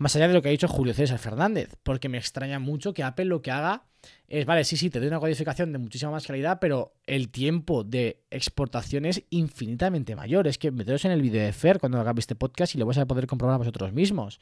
más 0.00 0.16
allá 0.16 0.28
de 0.28 0.34
lo 0.34 0.40
que 0.40 0.48
ha 0.48 0.50
dicho 0.50 0.66
Julio 0.66 0.94
César 0.94 1.18
Fernández, 1.18 1.76
porque 1.82 2.08
me 2.08 2.16
extraña 2.16 2.58
mucho 2.58 2.94
que 2.94 3.02
Apple 3.02 3.26
lo 3.26 3.42
que 3.42 3.50
haga 3.50 3.84
es, 4.28 4.46
vale, 4.46 4.64
sí, 4.64 4.78
sí, 4.78 4.88
te 4.88 4.98
doy 4.98 5.08
una 5.08 5.20
codificación 5.20 5.72
de 5.72 5.78
muchísima 5.78 6.10
más 6.10 6.26
calidad, 6.26 6.58
pero 6.58 6.94
el 7.06 7.28
tiempo 7.28 7.84
de 7.84 8.22
exportación 8.30 9.04
es 9.04 9.24
infinitamente 9.28 10.16
mayor. 10.16 10.46
Es 10.46 10.56
que 10.56 10.70
meteros 10.70 11.04
en 11.04 11.10
el 11.10 11.20
vídeo 11.20 11.42
de 11.42 11.52
Fer 11.52 11.80
cuando 11.80 12.00
haga 12.00 12.14
este 12.16 12.34
podcast 12.34 12.74
y 12.74 12.78
lo 12.78 12.86
vais 12.86 12.96
a 12.96 13.04
poder 13.04 13.26
comprobar 13.26 13.58
vosotros 13.58 13.92
mismos. 13.92 14.40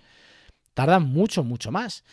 Tarda 0.74 1.00
mucho, 1.00 1.42
mucho 1.42 1.72
más. 1.72 2.04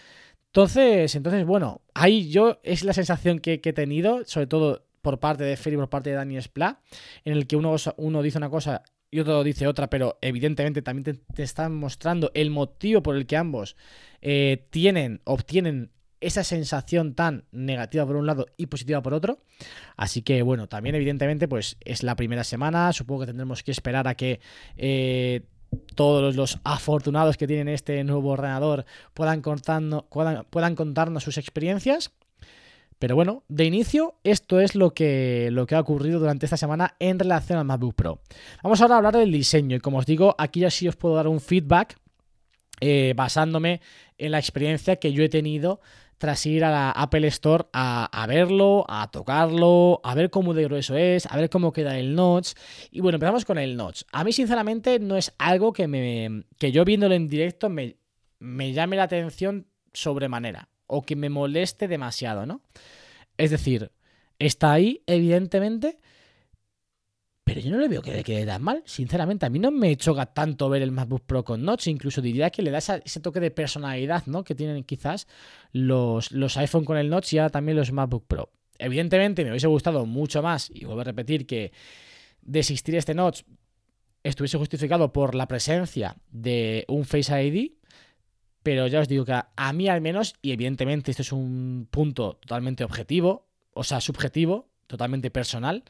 Entonces, 0.47 1.13
entonces, 1.13 1.45
bueno, 1.45 1.81
ahí 1.93 2.27
yo 2.29 2.59
es 2.63 2.83
la 2.83 2.93
sensación 2.93 3.37
que, 3.37 3.61
que 3.61 3.69
he 3.69 3.73
tenido, 3.73 4.25
sobre 4.25 4.47
todo 4.47 4.87
por 5.03 5.19
parte 5.19 5.43
de 5.43 5.55
Fer 5.55 5.73
y 5.73 5.75
por 5.75 5.89
parte 5.91 6.09
de 6.09 6.15
Dani 6.15 6.41
Spla, 6.41 6.81
en 7.23 7.33
el 7.33 7.45
que 7.45 7.57
uno, 7.57 7.75
uno 7.97 8.23
dice 8.23 8.39
una 8.39 8.49
cosa 8.49 8.81
y 9.11 9.19
otro 9.19 9.43
dice 9.43 9.67
otra, 9.67 9.89
pero 9.89 10.17
evidentemente 10.21 10.81
también 10.81 11.21
te, 11.33 11.43
están 11.43 11.75
mostrando 11.75 12.31
el 12.33 12.49
motivo 12.49 13.01
por 13.01 13.15
el 13.15 13.25
que 13.25 13.37
ambos 13.37 13.75
eh, 14.21 14.67
tienen, 14.71 15.21
obtienen 15.23 15.91
esa 16.21 16.43
sensación 16.43 17.13
tan 17.13 17.45
negativa 17.51 18.05
por 18.05 18.15
un 18.15 18.25
lado 18.25 18.47
y 18.57 18.65
positiva 18.65 19.01
por 19.01 19.13
otro. 19.13 19.39
Así 19.95 20.21
que 20.21 20.41
bueno, 20.41 20.67
también 20.67 20.95
evidentemente 20.95 21.47
pues 21.47 21.77
es 21.81 22.03
la 22.03 22.15
primera 22.15 22.43
semana, 22.43 22.91
supongo 22.93 23.21
que 23.21 23.27
tendremos 23.27 23.63
que 23.63 23.71
esperar 23.71 24.07
a 24.07 24.15
que 24.15 24.39
eh, 24.77 25.43
todos 25.95 26.35
los 26.35 26.59
afortunados 26.63 27.37
que 27.37 27.47
tienen 27.47 27.67
este 27.67 28.03
nuevo 28.03 28.29
ordenador 28.29 28.85
puedan, 29.13 29.41
contando, 29.41 30.07
puedan, 30.09 30.45
puedan 30.49 30.75
contarnos 30.75 31.23
sus 31.23 31.37
experiencias. 31.37 32.11
Pero 33.05 33.15
bueno, 33.15 33.43
de 33.49 33.65
inicio, 33.65 34.15
esto 34.23 34.59
es 34.59 34.73
lo 34.73 34.95
que, 34.95 35.49
lo 35.51 35.67
que 35.67 35.75
ha 35.75 35.79
ocurrido 35.79 36.19
durante 36.19 36.47
esta 36.47 36.57
semana 36.57 36.95
en 36.97 37.19
relación 37.19 37.59
al 37.59 37.65
MacBook 37.65 37.93
Pro. 37.93 38.19
Vamos 38.63 38.81
ahora 38.81 38.95
a 38.95 38.97
hablar 38.97 39.15
del 39.15 39.31
diseño 39.31 39.75
y 39.75 39.79
como 39.79 39.99
os 39.99 40.07
digo, 40.07 40.33
aquí 40.39 40.61
ya 40.61 40.71
sí 40.71 40.87
os 40.87 40.95
puedo 40.95 41.13
dar 41.13 41.27
un 41.27 41.39
feedback 41.39 41.97
eh, 42.81 43.13
basándome 43.15 43.79
en 44.17 44.31
la 44.31 44.39
experiencia 44.39 44.95
que 44.95 45.13
yo 45.13 45.23
he 45.23 45.29
tenido 45.29 45.81
tras 46.17 46.47
ir 46.47 46.63
a 46.65 46.71
la 46.71 46.89
Apple 46.89 47.27
Store 47.27 47.65
a, 47.73 48.05
a 48.05 48.25
verlo, 48.25 48.85
a 48.89 49.11
tocarlo, 49.11 50.01
a 50.03 50.15
ver 50.15 50.31
cómo 50.31 50.55
de 50.55 50.63
grueso 50.63 50.97
es, 50.97 51.27
a 51.27 51.37
ver 51.37 51.51
cómo 51.51 51.71
queda 51.73 51.99
el 51.99 52.15
notch. 52.15 52.53
Y 52.89 53.01
bueno, 53.01 53.17
empezamos 53.17 53.45
con 53.45 53.59
el 53.59 53.77
notch. 53.77 54.01
A 54.13 54.23
mí, 54.23 54.33
sinceramente, 54.33 54.97
no 54.97 55.15
es 55.15 55.31
algo 55.37 55.73
que, 55.73 55.87
me, 55.87 56.45
que 56.57 56.71
yo 56.71 56.83
viéndolo 56.83 57.13
en 57.13 57.27
directo 57.27 57.69
me, 57.69 57.97
me 58.39 58.73
llame 58.73 58.95
la 58.95 59.03
atención 59.03 59.67
sobremanera 59.93 60.69
o 60.87 61.01
que 61.01 61.15
me 61.15 61.29
moleste 61.29 61.87
demasiado, 61.87 62.45
¿no? 62.45 62.61
Es 63.37 63.51
decir, 63.51 63.91
está 64.39 64.73
ahí, 64.73 65.01
evidentemente, 65.07 65.99
pero 67.45 67.61
yo 67.61 67.69
no 67.69 67.77
le 67.77 67.87
veo 67.87 68.01
que 68.01 68.11
le 68.11 68.23
quede 68.23 68.43
tan 68.43 68.63
mal. 68.63 68.81
Sinceramente, 68.85 69.45
a 69.45 69.49
mí 69.49 69.59
no 69.59 69.69
me 69.69 69.95
choca 69.97 70.25
tanto 70.25 70.67
ver 70.67 70.81
el 70.81 70.91
MacBook 70.91 71.25
Pro 71.27 71.43
con 71.43 71.63
notch. 71.63 71.87
Incluso 71.87 72.19
diría 72.19 72.49
que 72.49 72.63
le 72.63 72.71
da 72.71 72.79
ese 72.79 73.19
toque 73.19 73.39
de 73.39 73.51
personalidad, 73.51 74.25
¿no? 74.25 74.43
Que 74.43 74.55
tienen 74.55 74.83
quizás 74.83 75.27
los, 75.71 76.31
los 76.31 76.57
iPhone 76.57 76.85
con 76.85 76.97
el 76.97 77.07
notch 77.07 77.33
y 77.33 77.37
ahora 77.37 77.51
también 77.51 77.77
los 77.77 77.91
MacBook 77.91 78.25
Pro. 78.25 78.51
Evidentemente, 78.79 79.43
me 79.43 79.51
hubiese 79.51 79.67
gustado 79.67 80.07
mucho 80.07 80.41
más, 80.41 80.71
y 80.73 80.85
vuelvo 80.85 81.01
a 81.01 81.03
repetir 81.03 81.45
que 81.45 81.71
de 82.41 82.59
existir 82.59 82.95
este 82.95 83.13
notch 83.13 83.43
estuviese 84.23 84.57
justificado 84.57 85.13
por 85.13 85.35
la 85.35 85.47
presencia 85.47 86.17
de 86.31 86.83
un 86.87 87.05
Face 87.05 87.43
ID, 87.43 87.73
pero 88.65 88.87
ya 88.87 88.99
os 88.99 89.07
digo 89.07 89.25
que 89.25 89.31
a, 89.31 89.73
mí 89.73 89.87
al 89.89 90.01
menos, 90.01 90.33
y 90.41 90.51
evidentemente 90.51 91.11
esto 91.11 91.21
es 91.21 91.31
un 91.31 91.87
punto 91.91 92.37
totalmente 92.41 92.83
objetivo, 92.83 93.45
o 93.75 93.83
sea, 93.83 94.01
subjetivo, 94.01 94.71
totalmente 94.87 95.29
personal, 95.29 95.83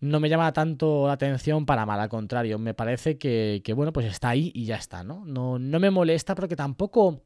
no 0.00 0.18
me 0.18 0.28
llama 0.28 0.52
tanto 0.52 1.06
la 1.06 1.12
atención 1.12 1.66
para 1.66 1.86
mal, 1.86 2.00
al 2.00 2.08
contrario, 2.08 2.58
me 2.58 2.74
parece 2.74 3.16
que, 3.16 3.62
bueno, 3.76 3.92
pues 3.92 4.06
está 4.06 4.30
ahí 4.30 4.50
y 4.56 4.64
ya 4.64 4.74
está, 4.74 5.04
¿no? 5.04 5.24
No, 5.24 5.60
no 5.60 5.78
me 5.78 5.92
molesta 5.92 6.34
porque 6.34 6.56
tampoco 6.56 7.22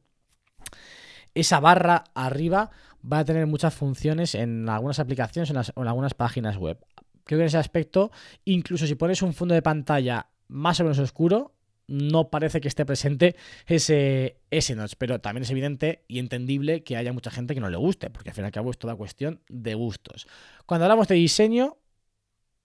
esa 1.33 1.59
barra 1.59 2.03
arriba 2.13 2.69
va 3.03 3.19
a 3.19 3.25
tener 3.25 3.47
muchas 3.47 3.73
funciones 3.73 4.35
en 4.35 4.69
algunas 4.69 4.99
aplicaciones 4.99 5.49
en 5.49 5.57
en 5.57 5.87
algunas 5.87 6.13
páginas 6.13 6.57
web. 6.57 6.77
Creo 7.23 7.39
que 7.39 7.43
en 7.43 7.47
ese 7.47 7.57
aspecto, 7.57 8.11
incluso 8.45 8.85
si 8.85 8.93
pones 8.93 9.23
un 9.23 9.33
fondo 9.33 9.55
de 9.55 9.63
pantalla 9.63 10.27
más 10.47 10.79
o 10.79 10.83
menos 10.83 10.99
oscuro, 10.99 11.55
no 11.87 12.29
parece 12.29 12.61
que 12.61 12.67
esté 12.67 12.85
presente 12.85 13.35
ese, 13.65 14.37
ese 14.49 14.75
notch, 14.75 14.93
pero 14.97 15.19
también 15.19 15.43
es 15.43 15.49
evidente 15.51 16.03
y 16.07 16.19
entendible 16.19 16.83
que 16.83 16.97
haya 16.97 17.13
mucha 17.13 17.31
gente 17.31 17.53
que 17.53 17.59
no 17.59 17.69
le 17.69 17.77
guste, 17.77 18.09
porque 18.09 18.29
al 18.29 18.35
fin 18.35 18.43
y 18.43 18.47
al 18.47 18.51
cabo 18.51 18.71
es 18.71 18.77
toda 18.77 18.95
cuestión 18.95 19.41
de 19.49 19.73
gustos. 19.75 20.27
Cuando 20.65 20.85
hablamos 20.85 21.07
de 21.07 21.15
diseño, 21.15 21.77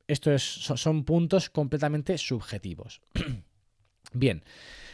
esto 0.07 0.33
es, 0.33 0.43
son, 0.43 0.79
son 0.79 1.05
puntos 1.05 1.51
completamente 1.51 2.17
subjetivos. 2.19 3.01
Bien, 4.13 4.45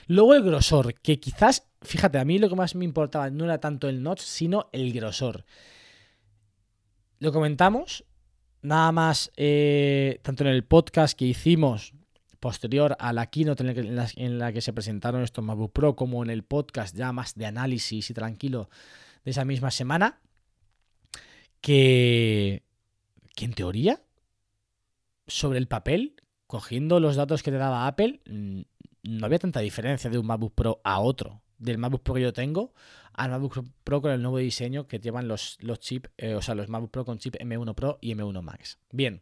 luego 0.07 0.35
el 0.35 0.43
grosor, 0.43 0.95
que 0.95 1.21
quizás, 1.21 1.69
fíjate, 1.83 2.19
a 2.19 2.25
mí 2.25 2.39
lo 2.39 2.49
que 2.49 2.57
más 2.57 2.75
me 2.75 2.85
importaba 2.85 3.31
no 3.31 3.45
era 3.45 3.59
tanto 3.59 3.89
el 3.89 4.03
notch, 4.03 4.21
sino 4.21 4.69
el 4.73 4.93
grosor. 4.93 5.45
Lo 7.19 7.33
comentamos, 7.33 8.05
nada 8.63 8.91
más, 8.93 9.31
eh, 9.37 10.19
tanto 10.23 10.45
en 10.45 10.51
el 10.51 10.65
podcast 10.65 11.17
que 11.17 11.27
hicimos 11.27 11.93
posterior 12.43 12.97
a 12.99 13.13
la 13.13 13.27
keynote 13.31 13.63
en 13.63 13.67
la, 13.69 13.75
que, 13.75 13.81
en 14.25 14.39
la- 14.39 14.53
que 14.53 14.61
se 14.61 14.73
presentaron 14.73 15.23
estos 15.23 15.45
MacBook 15.45 15.73
Pro, 15.73 15.95
como 15.95 16.25
en 16.25 16.29
el 16.31 16.43
podcast 16.43 16.95
ya 16.97 17.13
más 17.13 17.37
de 17.37 17.47
análisis 17.47 18.11
y 18.11 18.15
tranquilo 18.15 18.69
de 19.25 19.31
esa 19.31 19.45
misma 19.45 19.71
semana, 19.71 20.19
que, 21.61 22.65
que 23.37 23.45
en 23.45 23.55
teoría, 23.55 24.03
sobre 25.29 25.59
el 25.59 25.69
papel, 25.69 26.17
cogiendo 26.49 26.99
los 26.99 27.15
datos 27.15 27.43
que 27.45 27.53
te 27.53 27.59
daba 27.59 27.87
Apple, 27.87 28.21
mm, 28.27 28.61
no 29.05 29.27
había 29.27 29.39
tanta 29.39 29.61
diferencia 29.61 30.11
de 30.11 30.19
un 30.19 30.27
MacBook 30.27 30.55
Pro 30.55 30.81
a 30.85 30.99
otro. 31.01 31.43
Del 31.59 31.79
MacBook 31.79 32.03
Pro 32.03 32.15
que 32.15 32.23
yo 32.23 32.33
tengo 32.33 32.75
al 33.13 33.31
MacBook 33.31 33.65
Pro 33.85 34.03
con 34.03 34.11
el 34.11 34.21
nuevo 34.21 34.39
diseño 34.39 34.89
que 34.89 34.99
llevan 34.99 35.29
los, 35.29 35.59
los 35.61 35.79
chips, 35.79 36.11
eh, 36.19 36.35
o 36.35 36.43
sea, 36.43 36.57
los 36.57 36.69
MacBook 36.69 36.91
Pro 36.91 37.05
con 37.05 37.19
chip 37.19 37.37
M1 37.37 37.75
Pro 37.75 37.99
y 38.01 38.13
M1 38.15 38.43
Max. 38.43 38.79
Bien. 38.91 39.21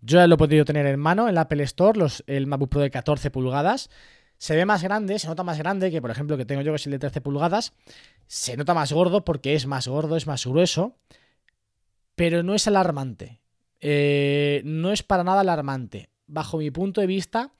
Yo 0.00 0.18
ya 0.18 0.26
lo 0.26 0.36
he 0.36 0.38
podido 0.38 0.64
tener 0.64 0.86
en 0.86 0.98
mano 0.98 1.28
en 1.28 1.34
la 1.34 1.42
Apple 1.42 1.62
Store, 1.64 1.98
los, 1.98 2.24
el 2.26 2.46
MacBook 2.46 2.70
Pro 2.70 2.80
de 2.80 2.90
14 2.90 3.30
pulgadas. 3.30 3.90
Se 4.38 4.56
ve 4.56 4.64
más 4.64 4.82
grande, 4.82 5.18
se 5.18 5.28
nota 5.28 5.42
más 5.42 5.58
grande 5.58 5.90
que, 5.90 6.00
por 6.00 6.10
ejemplo, 6.10 6.36
que 6.38 6.46
tengo 6.46 6.62
yo, 6.62 6.72
que 6.72 6.76
es 6.76 6.86
el 6.86 6.92
de 6.92 6.98
13 6.98 7.20
pulgadas. 7.20 7.74
Se 8.26 8.56
nota 8.56 8.72
más 8.72 8.92
gordo 8.92 9.24
porque 9.24 9.54
es 9.54 9.66
más 9.66 9.86
gordo, 9.86 10.16
es 10.16 10.26
más 10.26 10.46
grueso. 10.46 10.96
Pero 12.14 12.42
no 12.42 12.54
es 12.54 12.66
alarmante. 12.66 13.40
Eh, 13.80 14.62
no 14.64 14.92
es 14.92 15.02
para 15.02 15.24
nada 15.24 15.40
alarmante. 15.40 16.08
Bajo 16.26 16.56
mi 16.56 16.70
punto 16.70 17.00
de 17.02 17.06
vista, 17.06 17.52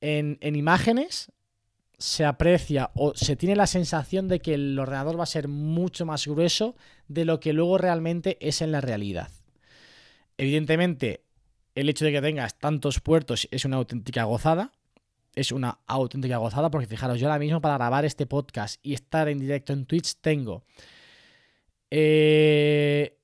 en, 0.00 0.36
en 0.40 0.56
imágenes 0.56 1.32
se 1.98 2.24
aprecia 2.24 2.90
o 2.94 3.14
se 3.14 3.36
tiene 3.36 3.56
la 3.56 3.66
sensación 3.66 4.28
de 4.28 4.40
que 4.40 4.54
el 4.54 4.78
ordenador 4.78 5.18
va 5.18 5.22
a 5.22 5.26
ser 5.26 5.48
mucho 5.48 6.04
más 6.04 6.26
grueso 6.26 6.74
de 7.08 7.24
lo 7.24 7.40
que 7.40 7.52
luego 7.52 7.78
realmente 7.78 8.36
es 8.46 8.60
en 8.60 8.72
la 8.72 8.80
realidad. 8.80 9.30
Evidentemente, 10.36 11.24
el 11.74 11.88
hecho 11.88 12.04
de 12.04 12.12
que 12.12 12.22
tengas 12.22 12.58
tantos 12.58 13.00
puertos 13.00 13.48
es 13.50 13.64
una 13.64 13.76
auténtica 13.76 14.24
gozada. 14.24 14.72
Es 15.34 15.50
una 15.50 15.80
auténtica 15.86 16.36
gozada 16.36 16.70
porque 16.70 16.86
fijaros, 16.86 17.18
yo 17.18 17.26
ahora 17.26 17.40
mismo 17.40 17.60
para 17.60 17.74
grabar 17.74 18.04
este 18.04 18.26
podcast 18.26 18.78
y 18.84 18.94
estar 18.94 19.28
en 19.28 19.38
directo 19.40 19.72
en 19.72 19.84
Twitch 19.84 20.16
tengo 20.20 20.62
eh, 21.96 23.16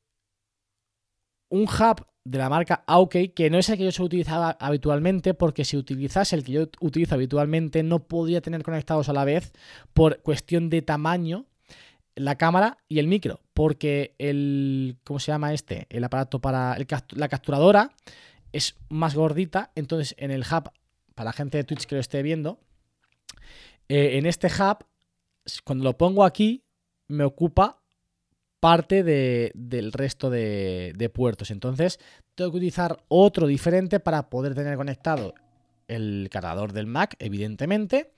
un 1.49 1.62
hub 1.62 2.07
de 2.25 2.38
la 2.38 2.49
marca 2.49 2.85
Aukey, 2.87 3.31
que 3.31 3.50
no 3.50 3.59
es 3.59 3.69
el 3.69 3.79
que 3.79 3.85
yo 3.85 3.90
se 3.90 4.02
utilizaba 4.02 4.57
habitualmente, 4.61 5.35
porque 5.35 5.64
si 5.64 5.76
utilizase 5.76 6.37
el 6.37 6.45
que 6.45 6.52
yo 6.52 6.69
utilizo 6.81 7.17
habitualmente, 7.17 7.83
no 7.83 8.07
podría 8.07 8.40
tener 8.40 8.62
conectados 8.62 9.09
a 9.09 9.12
la 9.12 9.25
vez 9.25 9.52
por 9.93 10.21
cuestión 10.23 10.71
de 10.71 10.83
tamaño 10.83 11.47
la 12.25 12.37
cámara 12.37 12.79
y 12.89 12.99
el 12.99 13.07
micro, 13.09 13.41
porque 13.55 14.15
el, 14.19 14.97
¿cómo 15.05 15.19
se 15.21 15.33
llama 15.33 15.53
este? 15.53 15.87
El 15.91 16.05
aparato 16.05 16.41
para 16.41 16.75
el 16.75 16.87
la 17.12 17.29
capturadora 17.29 17.91
es 18.53 18.77
más 18.89 19.15
gordita, 19.15 19.71
entonces 19.75 20.15
en 20.19 20.31
el 20.31 20.43
hub, 20.43 20.71
para 21.15 21.29
la 21.29 21.33
gente 21.33 21.59
de 21.59 21.65
Twitch 21.65 21.87
que 21.87 21.95
lo 21.97 22.00
esté 22.00 22.23
viendo, 22.23 22.61
eh, 23.89 24.19
en 24.19 24.27
este 24.27 24.49
hub, 24.49 24.85
cuando 25.65 25.85
lo 25.85 25.97
pongo 25.97 26.25
aquí, 26.25 26.65
me 27.09 27.25
ocupa 27.25 27.83
parte 28.61 29.03
de- 29.03 29.50
del 29.55 29.93
resto 29.93 30.31
de, 30.31 30.93
de 30.97 31.09
puertos. 31.09 31.50
Entonces, 31.50 31.99
tengo 32.35 32.50
que 32.50 32.59
utilizar 32.59 33.03
otro 33.09 33.47
diferente 33.47 34.00
para 34.00 34.29
poder 34.29 34.55
tener 34.55 34.77
conectado 34.77 35.35
el 35.89 36.29
cargador 36.31 36.73
del 36.73 36.87
Mac, 36.87 37.17
evidentemente, 37.19 38.12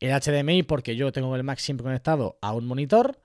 el 0.00 0.18
HDMI, 0.18 0.62
porque 0.64 0.96
yo 0.96 1.12
tengo 1.12 1.34
el 1.36 1.44
Mac 1.44 1.58
siempre 1.58 1.84
conectado 1.84 2.38
a 2.40 2.52
un 2.52 2.66
monitor, 2.66 3.20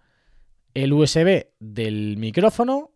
el 0.73 0.93
USB 0.93 1.47
del 1.59 2.17
micrófono 2.17 2.91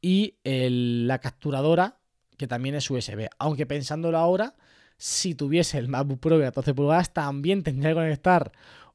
y 0.00 0.34
la 0.44 1.18
capturadora, 1.20 1.98
que 2.36 2.48
también 2.48 2.74
es 2.74 2.90
USB. 2.90 3.28
Aunque 3.38 3.66
pensándolo 3.66 4.18
ahora, 4.18 4.56
si 4.96 5.34
tuviese 5.34 5.78
el 5.78 5.88
MacBook 5.88 6.20
Pro 6.20 6.38
de 6.38 6.44
14 6.44 6.74
pulgadas, 6.74 7.12
también 7.12 7.62
tendría 7.62 7.90
que 7.90 7.94
conectar 7.94 8.52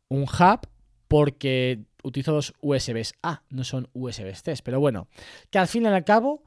un 0.10 0.24
hub 0.24 0.68
porque 1.08 1.86
utilizo 2.04 2.34
dos 2.34 2.54
USBs 2.62 3.14
A, 3.24 3.44
no 3.50 3.64
son 3.64 3.90
USBs 3.94 4.44
C. 4.44 4.54
Pero 4.64 4.80
bueno, 4.80 5.08
que 5.50 5.60
al 5.60 5.68
fin 5.68 5.84
y 5.84 5.88
al 5.88 6.04
cabo 6.04 6.44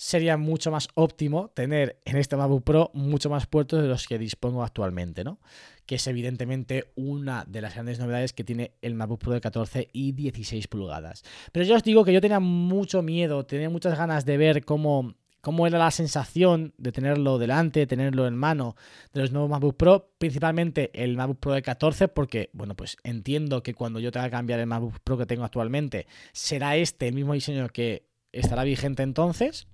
sería 0.00 0.38
mucho 0.38 0.70
más 0.70 0.88
óptimo 0.94 1.50
tener 1.50 2.00
en 2.06 2.16
este 2.16 2.34
MacBook 2.34 2.64
Pro 2.64 2.90
mucho 2.94 3.28
más 3.28 3.46
puertos 3.46 3.82
de 3.82 3.88
los 3.88 4.08
que 4.08 4.18
dispongo 4.18 4.64
actualmente, 4.64 5.24
¿no? 5.24 5.40
Que 5.84 5.96
es 5.96 6.06
evidentemente 6.06 6.90
una 6.94 7.44
de 7.46 7.60
las 7.60 7.74
grandes 7.74 7.98
novedades 7.98 8.32
que 8.32 8.42
tiene 8.42 8.72
el 8.80 8.94
MacBook 8.94 9.20
Pro 9.20 9.34
de 9.34 9.42
14 9.42 9.90
y 9.92 10.12
16 10.12 10.68
pulgadas. 10.68 11.22
Pero 11.52 11.66
yo 11.66 11.76
os 11.76 11.82
digo 11.82 12.02
que 12.02 12.14
yo 12.14 12.22
tenía 12.22 12.40
mucho 12.40 13.02
miedo, 13.02 13.44
tenía 13.44 13.68
muchas 13.68 13.98
ganas 13.98 14.24
de 14.24 14.38
ver 14.38 14.64
cómo, 14.64 15.16
cómo 15.42 15.66
era 15.66 15.78
la 15.78 15.90
sensación 15.90 16.72
de 16.78 16.92
tenerlo 16.92 17.36
delante, 17.36 17.80
de 17.80 17.86
tenerlo 17.86 18.26
en 18.26 18.36
mano 18.36 18.76
de 19.12 19.20
los 19.20 19.32
nuevos 19.32 19.50
MacBook 19.50 19.76
Pro, 19.76 20.14
principalmente 20.16 20.90
el 20.94 21.18
MacBook 21.18 21.40
Pro 21.40 21.52
de 21.52 21.60
14, 21.60 22.08
porque, 22.08 22.48
bueno, 22.54 22.74
pues 22.74 22.96
entiendo 23.04 23.62
que 23.62 23.74
cuando 23.74 24.00
yo 24.00 24.10
tenga 24.10 24.28
que 24.28 24.30
cambiar 24.30 24.60
el 24.60 24.66
MacBook 24.66 25.00
Pro 25.00 25.18
que 25.18 25.26
tengo 25.26 25.44
actualmente, 25.44 26.06
será 26.32 26.76
este 26.76 27.06
el 27.06 27.14
mismo 27.14 27.34
diseño 27.34 27.68
que 27.68 28.08
estará 28.32 28.64
vigente 28.64 29.02
entonces. 29.02 29.66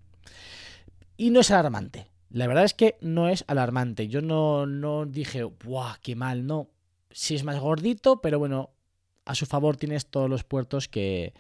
Y 1.17 1.31
no 1.31 1.41
es 1.41 1.51
alarmante. 1.51 2.07
La 2.31 2.47
verdad 2.47 2.65
es 2.65 2.75
que 2.75 2.97
no 3.01 3.29
es 3.29 3.45
alarmante. 3.47 4.09
Yo 4.09 4.21
no, 4.21 4.67
no 4.67 5.07
dije, 5.07 5.45
¡buah, 5.45 5.97
qué 6.03 6.17
mal! 6.17 6.47
No. 6.47 6.69
Sí 7.11 7.35
es 7.35 7.45
más 7.45 7.59
gordito, 7.59 8.21
pero 8.21 8.39
bueno, 8.39 8.71
a 9.25 9.35
su 9.35 9.47
favor 9.47 9.77
tienes 9.77 10.07
todos 10.07 10.29
los 10.29 10.45
puertos 10.45 10.89
que, 10.89 11.33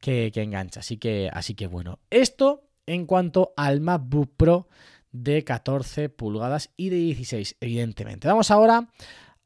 que, 0.00 0.30
que 0.32 0.42
engancha. 0.42 0.80
Así 0.80 0.96
que, 0.96 1.30
así 1.32 1.54
que 1.54 1.66
bueno. 1.66 1.98
Esto 2.10 2.62
en 2.86 3.06
cuanto 3.06 3.52
al 3.56 3.80
MacBook 3.80 4.32
Pro 4.36 4.68
de 5.12 5.42
14 5.44 6.08
pulgadas 6.08 6.70
y 6.76 6.90
de 6.90 6.96
16, 6.96 7.56
evidentemente. 7.60 8.28
Vamos 8.28 8.50
ahora 8.50 8.88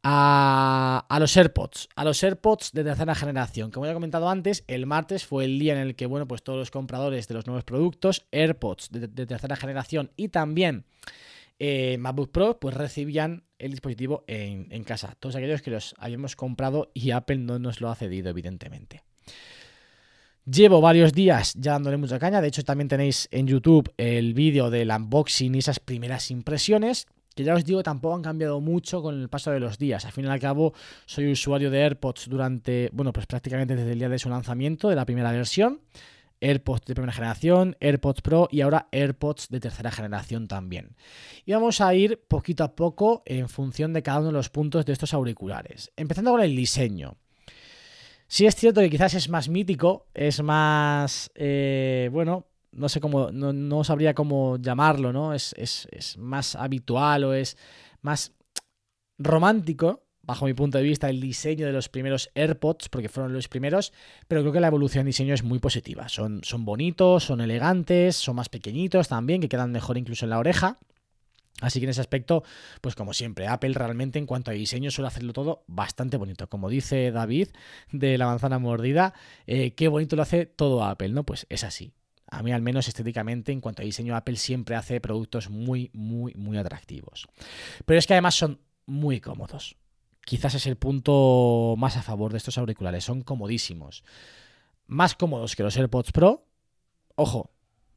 a, 0.02 1.16
los 1.20 1.36
AirPods, 1.36 1.88
a 1.94 2.04
los 2.04 2.22
AirPods 2.22 2.72
de 2.72 2.84
tercera 2.84 3.14
generación. 3.14 3.70
Como 3.70 3.86
ya 3.86 3.92
he 3.92 3.94
comentado 3.94 4.28
antes, 4.28 4.64
el 4.66 4.86
martes 4.86 5.24
fue 5.24 5.44
el 5.44 5.58
día 5.58 5.74
en 5.74 5.80
el 5.80 5.94
que, 5.94 6.06
bueno, 6.06 6.26
pues 6.26 6.42
todos 6.42 6.58
los 6.58 6.70
compradores 6.70 7.28
de 7.28 7.34
los 7.34 7.46
nuevos 7.46 7.64
productos, 7.64 8.26
AirPods 8.32 8.90
de, 8.90 9.06
de 9.08 9.26
tercera 9.26 9.56
generación 9.56 10.10
y 10.16 10.28
también 10.28 10.84
eh, 11.58 11.96
MacBook 11.98 12.32
Pro, 12.32 12.58
pues 12.58 12.74
recibían 12.74 13.44
el 13.58 13.70
dispositivo 13.70 14.24
en, 14.26 14.66
en 14.70 14.82
casa. 14.82 15.14
Todos 15.20 15.36
aquellos 15.36 15.62
que 15.62 15.70
los 15.70 15.94
habíamos 15.98 16.34
comprado 16.34 16.90
y 16.92 17.12
Apple 17.12 17.38
no 17.38 17.58
nos 17.60 17.80
lo 17.80 17.88
ha 17.88 17.94
cedido, 17.94 18.30
evidentemente. 18.30 19.02
Llevo 20.44 20.80
varios 20.80 21.12
días 21.12 21.54
ya 21.54 21.72
dándole 21.72 21.98
mucha 21.98 22.18
caña. 22.18 22.40
De 22.40 22.48
hecho, 22.48 22.64
también 22.64 22.88
tenéis 22.88 23.28
en 23.30 23.46
YouTube 23.46 23.92
el 23.96 24.34
vídeo 24.34 24.70
del 24.70 24.90
unboxing 24.90 25.54
y 25.54 25.58
esas 25.58 25.78
primeras 25.78 26.32
impresiones. 26.32 27.06
Que 27.34 27.44
ya 27.44 27.54
os 27.54 27.64
digo, 27.64 27.82
tampoco 27.82 28.14
han 28.14 28.22
cambiado 28.22 28.60
mucho 28.60 29.02
con 29.02 29.20
el 29.20 29.28
paso 29.28 29.50
de 29.50 29.60
los 29.60 29.78
días. 29.78 30.04
Al 30.04 30.12
fin 30.12 30.24
y 30.24 30.28
al 30.28 30.40
cabo, 30.40 30.74
soy 31.06 31.30
usuario 31.30 31.70
de 31.70 31.82
AirPods 31.82 32.28
durante, 32.28 32.90
bueno, 32.92 33.12
pues 33.12 33.26
prácticamente 33.26 33.76
desde 33.76 33.92
el 33.92 33.98
día 33.98 34.08
de 34.08 34.18
su 34.18 34.28
lanzamiento, 34.28 34.88
de 34.88 34.96
la 34.96 35.06
primera 35.06 35.32
versión. 35.32 35.80
AirPods 36.42 36.86
de 36.86 36.94
primera 36.94 37.12
generación, 37.12 37.76
AirPods 37.80 38.20
Pro 38.20 38.48
y 38.50 38.60
ahora 38.60 38.88
AirPods 38.90 39.48
de 39.48 39.60
tercera 39.60 39.90
generación 39.90 40.48
también. 40.48 40.96
Y 41.46 41.52
vamos 41.52 41.80
a 41.80 41.94
ir 41.94 42.20
poquito 42.26 42.64
a 42.64 42.74
poco 42.74 43.22
en 43.24 43.48
función 43.48 43.92
de 43.92 44.02
cada 44.02 44.18
uno 44.18 44.26
de 44.28 44.32
los 44.32 44.50
puntos 44.50 44.84
de 44.84 44.92
estos 44.92 45.14
auriculares. 45.14 45.92
Empezando 45.96 46.32
con 46.32 46.42
el 46.42 46.54
diseño. 46.56 47.16
Sí 48.26 48.46
es 48.46 48.56
cierto 48.56 48.80
que 48.80 48.90
quizás 48.90 49.14
es 49.14 49.28
más 49.28 49.48
mítico, 49.48 50.06
es 50.14 50.42
más, 50.42 51.30
eh, 51.34 52.08
bueno, 52.12 52.46
no 52.72 52.88
sé 52.88 53.00
cómo, 53.00 53.30
no, 53.30 53.52
no 53.52 53.84
sabría 53.84 54.14
cómo 54.14 54.56
llamarlo, 54.56 55.12
¿no? 55.12 55.34
Es, 55.34 55.54
es, 55.56 55.88
es 55.90 56.18
más 56.18 56.56
habitual 56.56 57.24
o 57.24 57.34
es 57.34 57.56
más 58.00 58.32
romántico, 59.18 60.04
bajo 60.22 60.46
mi 60.46 60.54
punto 60.54 60.78
de 60.78 60.84
vista, 60.84 61.10
el 61.10 61.20
diseño 61.20 61.66
de 61.66 61.72
los 61.72 61.88
primeros 61.88 62.30
AirPods, 62.34 62.88
porque 62.88 63.08
fueron 63.08 63.32
los 63.32 63.48
primeros, 63.48 63.92
pero 64.28 64.40
creo 64.40 64.52
que 64.52 64.60
la 64.60 64.68
evolución 64.68 65.04
de 65.04 65.08
diseño 65.08 65.34
es 65.34 65.42
muy 65.42 65.58
positiva. 65.58 66.08
Son, 66.08 66.42
son 66.44 66.64
bonitos, 66.64 67.24
son 67.24 67.40
elegantes, 67.40 68.16
son 68.16 68.36
más 68.36 68.48
pequeñitos 68.48 69.08
también, 69.08 69.40
que 69.40 69.48
quedan 69.48 69.72
mejor 69.72 69.98
incluso 69.98 70.24
en 70.24 70.30
la 70.30 70.38
oreja. 70.38 70.78
Así 71.60 71.78
que 71.78 71.84
en 71.84 71.90
ese 71.90 72.00
aspecto, 72.00 72.42
pues 72.80 72.94
como 72.94 73.12
siempre, 73.12 73.46
Apple 73.46 73.74
realmente 73.74 74.18
en 74.18 74.26
cuanto 74.26 74.50
a 74.50 74.54
diseño 74.54 74.90
suele 74.90 75.08
hacerlo 75.08 75.32
todo 75.32 75.64
bastante 75.68 76.16
bonito. 76.16 76.48
Como 76.48 76.68
dice 76.68 77.12
David 77.12 77.48
de 77.92 78.18
la 78.18 78.26
manzana 78.26 78.58
mordida, 78.58 79.14
eh, 79.46 79.74
qué 79.74 79.88
bonito 79.88 80.16
lo 80.16 80.22
hace 80.22 80.46
todo 80.46 80.82
Apple, 80.82 81.10
¿no? 81.10 81.24
Pues 81.24 81.46
es 81.50 81.62
así. 81.62 81.92
A 82.32 82.42
mí 82.42 82.50
al 82.50 82.62
menos 82.62 82.88
estéticamente, 82.88 83.52
en 83.52 83.60
cuanto 83.60 83.82
a 83.82 83.84
diseño, 83.84 84.16
Apple 84.16 84.36
siempre 84.36 84.74
hace 84.74 85.02
productos 85.02 85.50
muy, 85.50 85.90
muy, 85.92 86.32
muy 86.32 86.56
atractivos. 86.56 87.28
Pero 87.84 87.98
es 87.98 88.06
que 88.06 88.14
además 88.14 88.34
son 88.34 88.58
muy 88.86 89.20
cómodos. 89.20 89.76
Quizás 90.24 90.54
es 90.54 90.66
el 90.66 90.76
punto 90.76 91.74
más 91.76 91.98
a 91.98 92.02
favor 92.02 92.32
de 92.32 92.38
estos 92.38 92.56
auriculares. 92.56 93.04
Son 93.04 93.20
comodísimos. 93.20 94.02
Más 94.86 95.14
cómodos 95.14 95.54
que 95.54 95.62
los 95.62 95.76
AirPods 95.76 96.12
Pro. 96.12 96.46
Ojo, 97.16 97.50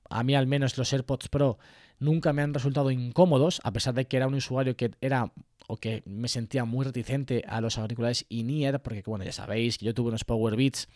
a 0.09 0.23
mí 0.23 0.35
al 0.35 0.47
menos 0.47 0.77
los 0.77 0.91
AirPods 0.91 1.29
Pro 1.29 1.57
nunca 1.99 2.33
me 2.33 2.41
han 2.41 2.53
resultado 2.53 2.91
incómodos, 2.91 3.61
a 3.63 3.71
pesar 3.71 3.93
de 3.93 4.05
que 4.05 4.17
era 4.17 4.27
un 4.27 4.35
usuario 4.35 4.75
que 4.75 4.91
era 5.01 5.31
o 5.67 5.77
que 5.77 6.03
me 6.05 6.27
sentía 6.27 6.65
muy 6.65 6.85
reticente 6.85 7.43
a 7.47 7.61
los 7.61 7.77
auriculares 7.77 8.25
in-ear, 8.29 8.81
porque 8.81 9.03
bueno, 9.05 9.25
ya 9.25 9.31
sabéis 9.31 9.77
que 9.77 9.85
yo 9.85 9.93
tuve 9.93 10.09
unos 10.09 10.23
Power 10.23 10.55
Beats 10.55 10.87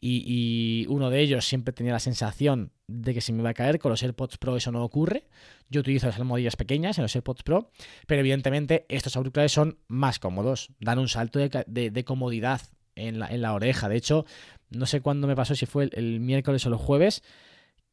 y, 0.00 0.24
y, 0.26 0.86
uno 0.88 1.10
de 1.10 1.20
ellos 1.20 1.44
siempre 1.46 1.74
tenía 1.74 1.92
la 1.92 2.00
sensación 2.00 2.72
de 2.86 3.12
que 3.12 3.20
se 3.20 3.32
me 3.32 3.40
iba 3.40 3.50
a 3.50 3.54
caer. 3.54 3.78
Con 3.78 3.90
los 3.90 4.02
AirPods 4.02 4.38
Pro 4.38 4.56
eso 4.56 4.72
no 4.72 4.82
ocurre. 4.82 5.28
Yo 5.68 5.82
utilizo 5.82 6.06
las 6.06 6.18
almohadillas 6.18 6.56
pequeñas 6.56 6.96
en 6.96 7.02
los 7.02 7.14
AirPods 7.14 7.42
Pro, 7.42 7.70
pero 8.06 8.20
evidentemente 8.20 8.86
estos 8.88 9.16
auriculares 9.16 9.52
son 9.52 9.78
más 9.88 10.18
cómodos, 10.18 10.70
dan 10.80 10.98
un 10.98 11.08
salto 11.08 11.38
de, 11.38 11.64
de, 11.66 11.90
de 11.90 12.04
comodidad 12.04 12.62
en 12.96 13.18
la, 13.18 13.28
en 13.28 13.42
la, 13.42 13.52
oreja. 13.52 13.88
De 13.88 13.96
hecho, 13.96 14.24
no 14.70 14.86
sé 14.86 15.02
cuándo 15.02 15.26
me 15.26 15.36
pasó, 15.36 15.54
si 15.54 15.66
fue 15.66 15.84
el, 15.84 15.90
el 15.94 16.20
miércoles 16.20 16.64
o 16.64 16.70
el 16.70 16.76
jueves, 16.76 17.22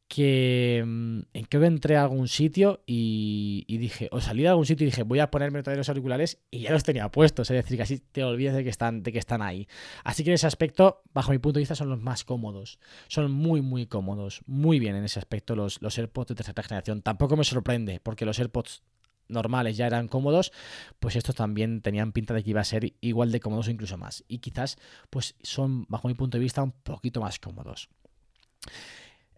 que 0.08 0.82
mm, 0.84 1.20
creo 1.48 1.60
que 1.60 1.66
entré 1.66 1.96
a 1.96 2.02
algún 2.02 2.28
sitio 2.28 2.82
y, 2.86 3.64
dije, 3.68 4.08
o 4.10 4.20
salí 4.20 4.42
de 4.42 4.48
algún 4.48 4.64
sitio 4.64 4.86
y 4.86 4.90
dije, 4.90 5.02
voy 5.02 5.18
a 5.18 5.30
ponerme 5.30 5.60
otra 5.60 5.76
los 5.76 5.88
auriculares 5.88 6.38
y 6.50 6.60
ya 6.60 6.72
los 6.72 6.82
tenía 6.82 7.10
puestos, 7.10 7.50
es 7.50 7.56
decir, 7.62 7.76
que 7.76 7.82
así 7.82 7.98
te 7.98 8.24
olvidas 8.24 8.54
de 8.56 8.64
que 8.64 8.70
están, 8.70 9.02
de 9.02 9.12
que 9.12 9.18
están 9.18 9.42
ahí. 9.42 9.68
Así 10.04 10.24
que 10.24 10.30
en 10.30 10.34
ese 10.34 10.46
aspecto, 10.46 11.02
bajo 11.12 11.30
mi 11.30 11.38
punto 11.38 11.58
de 11.58 11.60
vista, 11.60 11.74
son 11.74 11.90
los 11.90 12.00
más 12.00 12.24
cómodos. 12.24 12.78
Son 13.08 13.30
muy, 13.30 13.60
muy 13.60 13.86
cómodos. 13.86 14.40
Muy 14.46 14.78
bien 14.78 14.96
en 14.96 15.04
ese 15.04 15.18
aspecto 15.18 15.54
los, 15.54 15.82
los 15.82 15.98
AirPods 15.98 16.28
de 16.28 16.34
tercera 16.36 16.62
generación. 16.62 17.02
Tampoco 17.02 17.36
me 17.36 17.44
sorprende, 17.44 18.00
porque 18.00 18.24
los 18.24 18.38
AirPods 18.38 18.82
normales 19.28 19.76
ya 19.76 19.86
eran 19.86 20.08
cómodos, 20.08 20.52
pues 21.00 21.16
estos 21.16 21.34
también 21.34 21.82
tenían 21.82 22.12
pinta 22.12 22.32
de 22.32 22.42
que 22.42 22.50
iba 22.50 22.62
a 22.62 22.64
ser 22.64 22.94
igual 23.02 23.30
de 23.30 23.40
cómodos 23.40 23.68
o 23.68 23.70
incluso 23.70 23.98
más. 23.98 24.24
Y 24.26 24.38
quizás, 24.38 24.78
pues 25.10 25.36
son, 25.42 25.84
bajo 25.88 26.08
mi 26.08 26.14
punto 26.14 26.38
de 26.38 26.42
vista, 26.42 26.62
un 26.62 26.72
poquito 26.72 27.20
más 27.20 27.38
cómodos. 27.38 27.90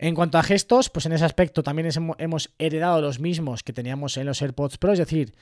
En 0.03 0.15
cuanto 0.15 0.39
a 0.39 0.43
gestos, 0.43 0.89
pues 0.89 1.05
en 1.05 1.13
ese 1.13 1.27
aspecto 1.27 1.63
también 1.63 1.91
hemos 2.17 2.51
heredado 2.59 3.03
los 3.03 3.21
mismos 3.21 3.63
que 3.63 3.75
teníamos 3.75 4.17
en 4.17 4.25
los 4.25 4.41
AirPods 4.41 4.79
Pro, 4.79 4.95
es 4.95 4.99
decir, 4.99 5.35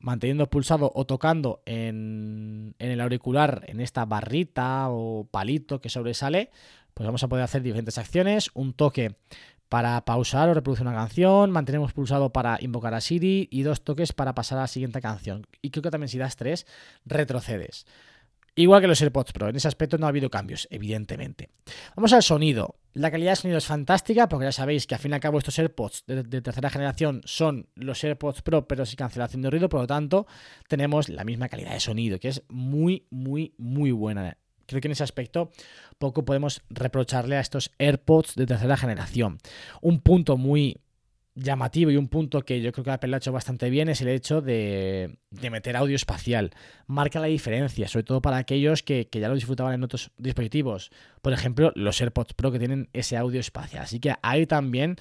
manteniendo 0.00 0.50
pulsado 0.50 0.90
o 0.92 1.06
tocando 1.06 1.62
en, 1.64 2.74
en, 2.80 2.90
el 2.90 3.00
auricular, 3.00 3.62
en 3.68 3.80
esta 3.80 4.04
barrita 4.04 4.88
o 4.90 5.28
palito 5.30 5.80
que 5.80 5.90
sobresale, 5.90 6.50
pues 6.92 7.06
vamos 7.06 7.22
a 7.22 7.28
poder 7.28 7.44
hacer 7.44 7.62
diferentes 7.62 7.96
acciones, 7.96 8.50
un 8.54 8.72
toque 8.72 9.14
para 9.68 10.04
pausar 10.04 10.48
o 10.48 10.54
reproducir 10.54 10.88
una 10.88 10.96
canción, 10.96 11.52
mantenemos 11.52 11.92
pulsado 11.92 12.32
para 12.32 12.58
invocar 12.60 12.94
a 12.94 13.00
Siri 13.00 13.46
y 13.48 13.62
dos 13.62 13.84
toques 13.84 14.12
para 14.12 14.34
pasar 14.34 14.58
a 14.58 14.62
la 14.62 14.66
siguiente 14.66 15.00
canción. 15.00 15.46
Y 15.62 15.70
creo 15.70 15.84
que 15.84 15.92
también 15.92 16.08
si 16.08 16.18
das 16.18 16.34
tres, 16.34 16.66
retrocedes. 17.06 17.86
Igual 18.56 18.80
que 18.80 18.86
los 18.86 19.00
AirPods 19.02 19.32
Pro, 19.32 19.48
en 19.48 19.56
ese 19.56 19.66
aspecto 19.66 19.98
no 19.98 20.06
ha 20.06 20.10
habido 20.10 20.30
cambios, 20.30 20.68
evidentemente. 20.70 21.50
Vamos 21.96 22.12
al 22.12 22.22
sonido. 22.22 22.76
La 22.92 23.10
calidad 23.10 23.32
de 23.32 23.36
sonido 23.36 23.58
es 23.58 23.66
fantástica, 23.66 24.28
porque 24.28 24.46
ya 24.46 24.52
sabéis 24.52 24.86
que 24.86 24.94
al 24.94 25.00
fin 25.00 25.10
y 25.10 25.14
al 25.14 25.20
cabo 25.20 25.38
estos 25.38 25.58
AirPods 25.58 26.04
de, 26.06 26.22
de, 26.22 26.40
tercera 26.40 26.70
generación 26.70 27.20
son 27.24 27.68
los 27.74 28.02
AirPods 28.04 28.42
Pro, 28.42 28.68
pero 28.68 28.86
sin 28.86 28.96
cancelación 28.96 29.42
de 29.42 29.50
ruido, 29.50 29.68
por 29.68 29.80
lo 29.80 29.86
tanto, 29.88 30.26
tenemos 30.68 31.08
la 31.08 31.24
misma 31.24 31.48
calidad 31.48 31.72
de 31.72 31.80
sonido, 31.80 32.20
que 32.20 32.28
es 32.28 32.42
muy, 32.48 33.08
muy, 33.10 33.54
muy 33.58 33.90
buena. 33.90 34.36
Creo 34.66 34.80
que 34.80 34.88
en 34.88 34.92
ese 34.92 35.04
aspecto 35.04 35.50
poco 35.98 36.24
podemos 36.24 36.62
reprocharle 36.70 37.36
a 37.36 37.40
estos 37.40 37.72
AirPods 37.78 38.34
de 38.36 38.46
tercera 38.46 38.76
generación. 38.76 39.38
Un 39.82 40.00
punto 40.00 40.36
muy 40.36 40.78
llamativo 41.34 41.90
y 41.90 41.96
un 41.96 42.08
punto 42.08 42.42
que 42.42 42.60
yo 42.60 42.72
creo 42.72 42.84
que 42.84 42.90
Apple 42.92 43.14
ha 43.14 43.18
hecho 43.18 43.32
bastante 43.32 43.68
bien 43.70 43.88
es 43.88 44.00
el 44.00 44.08
hecho 44.08 44.40
de, 44.40 45.18
de 45.30 45.50
meter 45.50 45.76
audio 45.76 45.96
espacial. 45.96 46.52
Marca 46.86 47.20
la 47.20 47.26
diferencia, 47.26 47.88
sobre 47.88 48.04
todo 48.04 48.22
para 48.22 48.36
aquellos 48.36 48.82
que, 48.82 49.08
que, 49.08 49.20
ya 49.20 49.28
lo 49.28 49.34
disfrutaban 49.34 49.74
en 49.74 49.82
otros 49.82 50.10
dispositivos. 50.16 50.90
Por 51.22 51.32
ejemplo, 51.32 51.72
los 51.74 52.00
AirPods 52.00 52.34
Pro 52.34 52.52
que 52.52 52.58
tienen 52.58 52.88
ese 52.92 53.16
audio 53.16 53.40
espacial. 53.40 53.82
Así 53.82 53.98
que 54.00 54.14
hay 54.22 54.46
también 54.46 54.96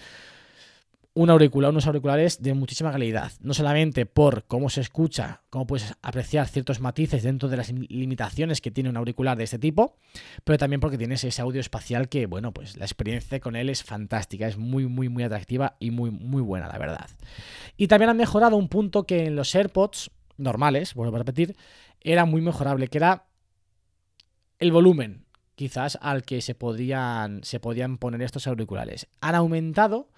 un 1.15 1.29
auricular, 1.29 1.69
unos 1.69 1.85
auriculares 1.85 2.41
de 2.41 2.53
muchísima 2.53 2.91
calidad. 2.91 3.31
No 3.41 3.53
solamente 3.53 4.05
por 4.07 4.45
cómo 4.45 4.69
se 4.69 4.81
escucha, 4.81 5.41
cómo 5.51 5.67
puedes 5.67 5.93
apreciar 6.01 6.47
ciertos 6.47 6.79
matices 6.79 7.21
dentro 7.21 7.49
de 7.49 7.57
las 7.57 7.71
limitaciones 7.71 8.61
que 8.61 8.71
tiene 8.71 8.89
un 8.89 8.97
auricular 8.97 9.37
de 9.37 9.43
este 9.43 9.59
tipo, 9.59 9.95
pero 10.43 10.57
también 10.57 10.79
porque 10.79 10.97
tienes 10.97 11.23
ese 11.23 11.41
audio 11.41 11.61
espacial 11.61 12.09
que, 12.09 12.25
bueno, 12.25 12.51
pues 12.51 12.77
la 12.77 12.85
experiencia 12.85 13.39
con 13.39 13.55
él 13.55 13.69
es 13.69 13.83
fantástica, 13.83 14.47
es 14.47 14.57
muy, 14.57 14.87
muy, 14.87 15.07
muy 15.07 15.23
atractiva 15.23 15.75
y 15.79 15.91
muy, 15.91 16.09
muy 16.09 16.41
buena, 16.41 16.67
la 16.67 16.79
verdad. 16.79 17.09
Y 17.77 17.87
también 17.87 18.09
han 18.09 18.17
mejorado 18.17 18.57
un 18.57 18.67
punto 18.67 19.03
que 19.03 19.25
en 19.25 19.35
los 19.35 19.53
AirPods 19.53 20.09
normales, 20.37 20.95
vuelvo 20.95 21.15
a 21.15 21.19
repetir, 21.19 21.55
era 22.01 22.25
muy 22.25 22.41
mejorable, 22.41 22.87
que 22.87 22.97
era 22.97 23.25
el 24.57 24.71
volumen 24.71 25.25
quizás 25.55 25.99
al 26.01 26.23
que 26.23 26.41
se 26.41 26.55
podían, 26.55 27.43
se 27.43 27.59
podían 27.59 27.99
poner 27.99 28.23
estos 28.23 28.47
auriculares. 28.47 29.07
Han 29.21 29.35
aumentado 29.35 30.09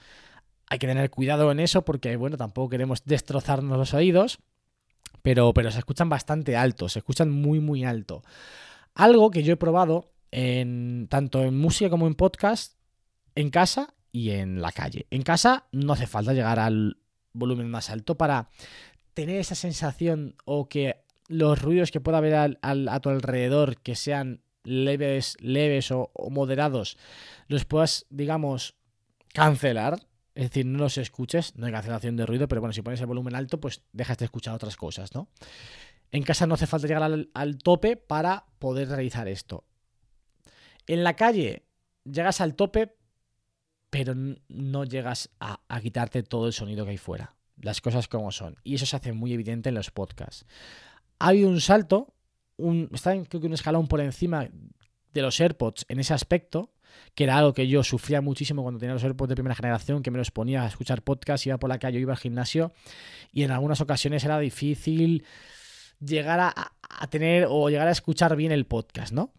hay 0.68 0.80
que 0.80 0.88
tener 0.88 1.10
cuidado 1.10 1.52
en 1.52 1.60
eso 1.60 1.86
porque, 1.86 2.16
bueno, 2.16 2.38
tampoco 2.38 2.70
queremos 2.70 3.04
destrozarnos 3.06 3.78
los 3.78 3.94
oídos, 3.94 4.40
pero, 5.22 5.54
pero 5.54 5.72
se 5.72 5.80
escuchan 5.80 6.10
bastante 6.10 6.56
alto, 6.56 6.90
se 6.90 7.00
escuchan 7.00 7.30
muy, 7.30 7.60
muy 7.60 7.84
alto. 7.84 8.24
Algo 8.94 9.32
que 9.32 9.44
yo 9.44 9.54
he 9.54 9.58
probado 9.58 10.12
en, 10.32 11.08
tanto 11.10 11.44
en 11.44 11.58
música 11.58 11.90
como 11.90 12.08
en 12.08 12.16
podcast, 12.16 12.76
en 13.36 13.50
casa 13.50 13.94
y 14.12 14.32
en 14.32 14.62
la 14.62 14.72
calle. 14.72 15.08
En 15.12 15.24
casa 15.24 15.68
no 15.72 15.94
hace 15.94 16.08
falta 16.08 16.34
llegar 16.34 16.60
al 16.60 16.98
volumen 17.34 17.70
más 17.70 17.90
alto 17.90 18.16
para 18.18 18.50
tener 19.14 19.40
esa 19.40 19.56
sensación 19.56 20.36
o 20.46 20.70
que 20.70 21.04
los 21.28 21.62
ruidos 21.62 21.92
que 21.92 22.02
pueda 22.02 22.20
haber 22.20 22.58
a 22.62 23.00
tu 23.00 23.10
alrededor, 23.10 23.78
que 23.82 23.96
sean 23.96 24.42
leves, 24.64 25.38
leves 25.40 25.92
o, 25.92 26.12
o 26.14 26.30
moderados, 26.30 26.98
los 27.48 27.66
puedas, 27.66 28.06
digamos, 28.10 28.76
cancelar 29.34 30.00
es 30.36 30.44
decir, 30.44 30.66
no 30.66 30.80
los 30.80 30.98
escuches, 30.98 31.56
no 31.56 31.66
hay 31.66 31.72
cancelación 31.72 32.18
de 32.18 32.26
ruido, 32.26 32.50
pero 32.50 32.60
bueno, 32.60 32.74
si 32.74 32.82
pones 32.82 33.00
el 33.00 33.08
volumen 33.08 33.36
alto, 33.36 33.60
pues 33.60 33.84
dejas 33.94 34.18
de 34.18 34.26
escuchar 34.26 34.54
otras 34.54 34.76
cosas, 34.76 35.16
¿no? 35.16 35.30
En 36.12 36.24
casa 36.24 36.46
no 36.46 36.56
hace 36.56 36.68
falta 36.68 36.88
llegar 36.88 37.04
al, 37.34 37.58
tope 37.58 37.96
para 37.96 38.46
poder 38.60 38.90
realizar 38.90 39.28
esto. 39.28 39.64
En 40.88 41.04
la 41.04 41.16
calle 41.16 41.66
llegas 42.04 42.42
al 42.42 42.56
tope, 42.56 42.96
pero 43.90 44.14
no 44.50 44.84
llegas 44.84 45.30
a, 45.40 45.62
a, 45.68 45.80
quitarte 45.80 46.22
todo 46.22 46.48
el 46.48 46.54
sonido 46.54 46.84
que 46.86 46.92
hay 46.92 46.98
fuera. 46.98 47.36
Las 47.58 47.80
cosas 47.80 48.08
como 48.10 48.32
son. 48.32 48.58
Y 48.64 48.76
eso 48.76 48.86
se 48.86 48.98
hace 48.98 49.14
muy 49.14 49.34
evidente 49.34 49.70
en 49.70 49.76
los 49.76 49.90
podcasts. 49.90 50.46
Ha 51.20 51.30
habido 51.30 51.50
un 51.50 51.62
salto, 51.62 52.14
un, 52.58 52.90
está 52.94 53.12
creo 53.24 53.42
que 53.42 53.48
un 53.48 53.54
escalón 53.54 53.88
por 53.88 54.02
encima 54.02 54.50
de 55.14 55.22
los 55.22 55.40
AirPods 55.40 55.86
en 55.88 56.00
ese 56.00 56.14
aspecto, 56.14 56.75
que 57.14 57.24
era 57.24 57.38
algo 57.38 57.54
que 57.54 57.68
yo 57.68 57.84
sufría 57.84 58.22
muchísimo 58.22 58.62
cuando 58.62 58.80
tenía 58.80 58.94
los 58.94 59.04
AirPods 59.04 59.30
de 59.30 59.36
primera 59.36 59.56
generación, 59.56 60.04
que 60.04 60.12
me 60.12 60.18
los 60.18 60.32
ponía 60.32 60.64
a 60.64 60.68
escuchar 60.68 61.02
podcast, 61.02 61.46
iba 61.46 61.58
por 61.58 61.70
la 61.70 61.80
calle, 61.80 62.00
iba 62.00 62.14
al 62.14 62.20
gimnasio, 62.20 62.74
y 63.32 63.44
en 63.44 63.52
algunas 63.52 63.82
ocasiones 63.82 64.24
era 64.24 64.40
difícil 64.40 65.26
llegar 66.00 66.40
a, 66.40 66.72
tener 67.10 67.48
o 67.50 67.70
llegar 67.70 67.88
a 67.88 67.92
escuchar 67.92 68.36
bien 68.36 68.52
el 68.52 68.66
podcast, 68.66 69.14
¿no? 69.14 69.34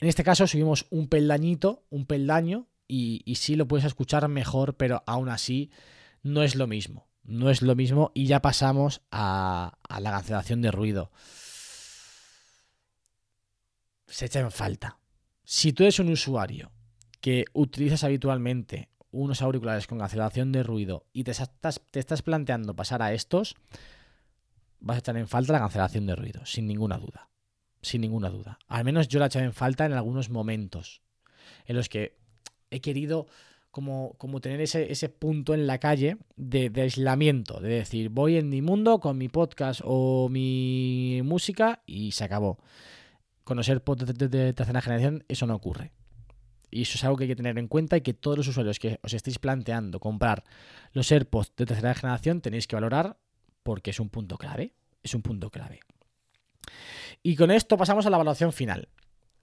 En 0.00 0.08
este 0.08 0.24
caso 0.24 0.46
subimos 0.46 0.86
un 0.90 1.08
peldañito, 1.08 1.84
un 1.90 2.06
peldaño, 2.06 2.68
y, 2.88 3.22
y 3.24 3.36
sí 3.36 3.56
lo 3.56 3.66
puedes 3.66 3.84
escuchar 3.84 4.28
mejor, 4.28 4.76
pero 4.76 5.02
aún 5.06 5.28
así 5.28 5.70
no 6.22 6.42
es 6.42 6.54
lo 6.54 6.66
mismo. 6.66 7.06
No 7.26 7.50
es 7.50 7.60
lo 7.60 7.74
mismo 7.74 8.12
y 8.14 8.26
ya 8.26 8.40
pasamos 8.40 9.02
a, 9.10 9.78
a 9.88 10.00
la 10.00 10.12
cancelación 10.12 10.62
de 10.62 10.70
ruido. 10.70 11.10
Se 14.06 14.26
echa 14.26 14.38
en 14.40 14.52
falta. 14.52 14.98
Si 15.48 15.72
tú 15.72 15.84
eres 15.84 16.00
un 16.00 16.10
usuario 16.10 16.72
que 17.20 17.44
utilizas 17.52 18.02
habitualmente 18.02 18.88
unos 19.12 19.42
auriculares 19.42 19.86
con 19.86 20.00
cancelación 20.00 20.50
de 20.50 20.64
ruido 20.64 21.06
y 21.12 21.22
te 21.22 21.30
estás, 21.30 21.80
te 21.92 22.00
estás 22.00 22.22
planteando 22.22 22.74
pasar 22.74 23.00
a 23.00 23.12
estos, 23.12 23.54
vas 24.80 24.96
a 24.96 24.98
echar 24.98 25.16
en 25.16 25.28
falta 25.28 25.52
la 25.52 25.60
cancelación 25.60 26.04
de 26.04 26.16
ruido, 26.16 26.44
sin 26.44 26.66
ninguna 26.66 26.98
duda. 26.98 27.28
Sin 27.80 28.00
ninguna 28.00 28.28
duda. 28.28 28.58
Al 28.66 28.82
menos 28.82 29.06
yo 29.06 29.20
la 29.20 29.26
he 29.26 29.28
echado 29.28 29.44
en 29.44 29.52
falta 29.52 29.86
en 29.86 29.92
algunos 29.92 30.30
momentos 30.30 31.00
en 31.64 31.76
los 31.76 31.88
que 31.88 32.16
he 32.72 32.80
querido 32.80 33.28
como, 33.70 34.14
como 34.18 34.40
tener 34.40 34.60
ese, 34.60 34.90
ese 34.90 35.08
punto 35.08 35.54
en 35.54 35.68
la 35.68 35.78
calle 35.78 36.16
de, 36.34 36.70
de 36.70 36.82
aislamiento, 36.82 37.60
de 37.60 37.68
decir, 37.68 38.08
voy 38.08 38.36
en 38.36 38.48
mi 38.48 38.62
mundo 38.62 38.98
con 38.98 39.16
mi 39.16 39.28
podcast 39.28 39.80
o 39.84 40.28
mi 40.28 41.20
música 41.22 41.82
y 41.86 42.10
se 42.10 42.24
acabó. 42.24 42.58
Con 43.46 43.56
los 43.56 43.68
AirPods 43.68 44.06
de, 44.06 44.12
de- 44.12 44.28
de 44.28 44.52
tercera 44.52 44.82
generación 44.82 45.22
eso 45.28 45.46
no 45.46 45.54
ocurre. 45.54 45.92
Y 46.68 46.82
eso 46.82 46.96
es 46.98 47.04
algo 47.04 47.16
que 47.16 47.22
hay 47.24 47.28
que 47.28 47.36
tener 47.36 47.56
en 47.58 47.68
cuenta 47.68 47.96
y 47.96 48.00
que 48.00 48.12
todos 48.12 48.36
los 48.36 48.48
usuarios 48.48 48.80
que 48.80 48.98
os 49.04 49.14
estéis 49.14 49.38
planteando 49.38 50.00
comprar 50.00 50.42
los 50.90 51.12
AirPods 51.12 51.52
de 51.56 51.64
tercera 51.64 51.94
generación 51.94 52.40
tenéis 52.40 52.66
que 52.66 52.74
valorar 52.74 53.18
porque 53.62 53.90
es 53.92 54.00
un 54.00 54.08
punto 54.08 54.36
clave. 54.36 54.74
Es 55.04 55.14
un 55.14 55.22
punto 55.22 55.48
clave. 55.50 55.78
Y 57.22 57.36
con 57.36 57.52
esto 57.52 57.76
pasamos 57.76 58.04
a 58.04 58.10
la 58.10 58.18
valoración 58.18 58.52
final. 58.52 58.88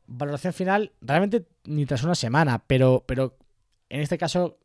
Valoración 0.05 0.51
final, 0.51 0.91
realmente 0.99 1.47
ni 1.63 1.85
tras 1.85 2.03
una 2.03 2.13
semana, 2.15 2.61
pero, 2.67 3.05
pero 3.07 3.37
en 3.87 4.01
este 4.01 4.17
caso 4.17 4.59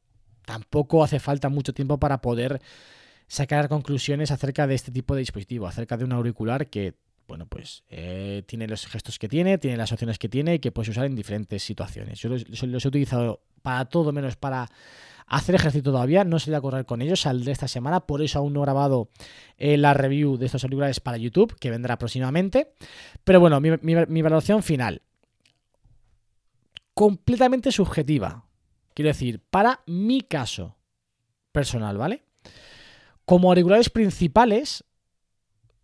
tampoco 0.44 1.05
hace 1.05 1.20
falta 1.20 1.48
mucho 1.48 1.72
tiempo 1.72 2.01
para 2.01 2.20
poder 2.20 2.61
sacar 3.29 3.68
conclusiones 3.68 4.33
acerca 4.33 4.66
de 4.66 4.74
este 4.74 4.90
tipo 4.90 5.14
de 5.14 5.20
dispositivo, 5.20 5.68
acerca 5.68 5.96
de 5.96 6.05
un 6.05 6.12
auricular 6.12 6.66
que, 6.66 6.94
bueno, 7.29 7.47
pues 7.47 7.85
eh, 7.91 8.43
tiene 8.47 8.67
los 8.67 8.87
gestos 8.87 9.19
que 9.19 9.29
tiene, 9.29 9.59
tiene 9.59 9.77
las 9.77 9.93
opciones 9.93 10.19
que 10.19 10.29
tiene 10.29 10.55
y 10.55 10.59
que 10.59 10.73
puedes 10.73 10.88
usar 10.88 11.05
en 11.05 11.14
diferentes 11.14 11.62
situaciones. 11.62 12.19
Yo 12.19 12.31
los, 12.31 12.45
he 12.85 12.88
utilizado 12.88 13.43
para 13.62 13.85
todo 13.85 14.11
menos 14.12 14.37
para 14.37 14.69
hacer 15.27 15.55
ejercicio 15.55 15.83
todavía, 15.93 16.25
no 16.25 16.38
salí 16.38 16.57
a 16.57 16.61
correr 16.62 16.87
con 16.87 17.03
ellos, 17.03 17.21
saldré 17.21 17.53
esta 17.53 17.69
semana, 17.69 18.01
por 18.01 18.23
eso 18.23 18.38
aún 18.38 18.55
no 18.55 18.61
he 18.61 18.64
grabado 18.64 19.11
eh, 19.59 19.77
la 19.77 19.93
review 19.93 20.38
de 20.38 20.47
estos 20.47 20.64
auriculares 20.64 21.01
para 21.01 21.19
YouTube, 21.19 21.55
que 21.61 21.71
vendrá 21.71 21.99
próximamente. 21.99 22.73
Pero 23.25 23.38
bueno, 23.38 23.61
mi- 23.61 23.77
mi 23.83 24.23
valoración 24.23 24.62
final. 24.62 25.03
Completamente 26.95 27.71
subjetiva. 27.71 28.45
Quiero 28.95 29.09
decir, 29.09 29.41
para 29.51 29.81
mi 29.87 30.23
caso 30.23 30.77
personal, 31.53 31.97
¿vale? 31.97 32.25
Como 33.25 33.51
auriculares 33.51 33.91
principales, 33.91 34.85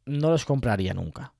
no 0.07 0.31
los 0.31 0.45
compraría 0.45 0.95
nunca. 0.95 1.35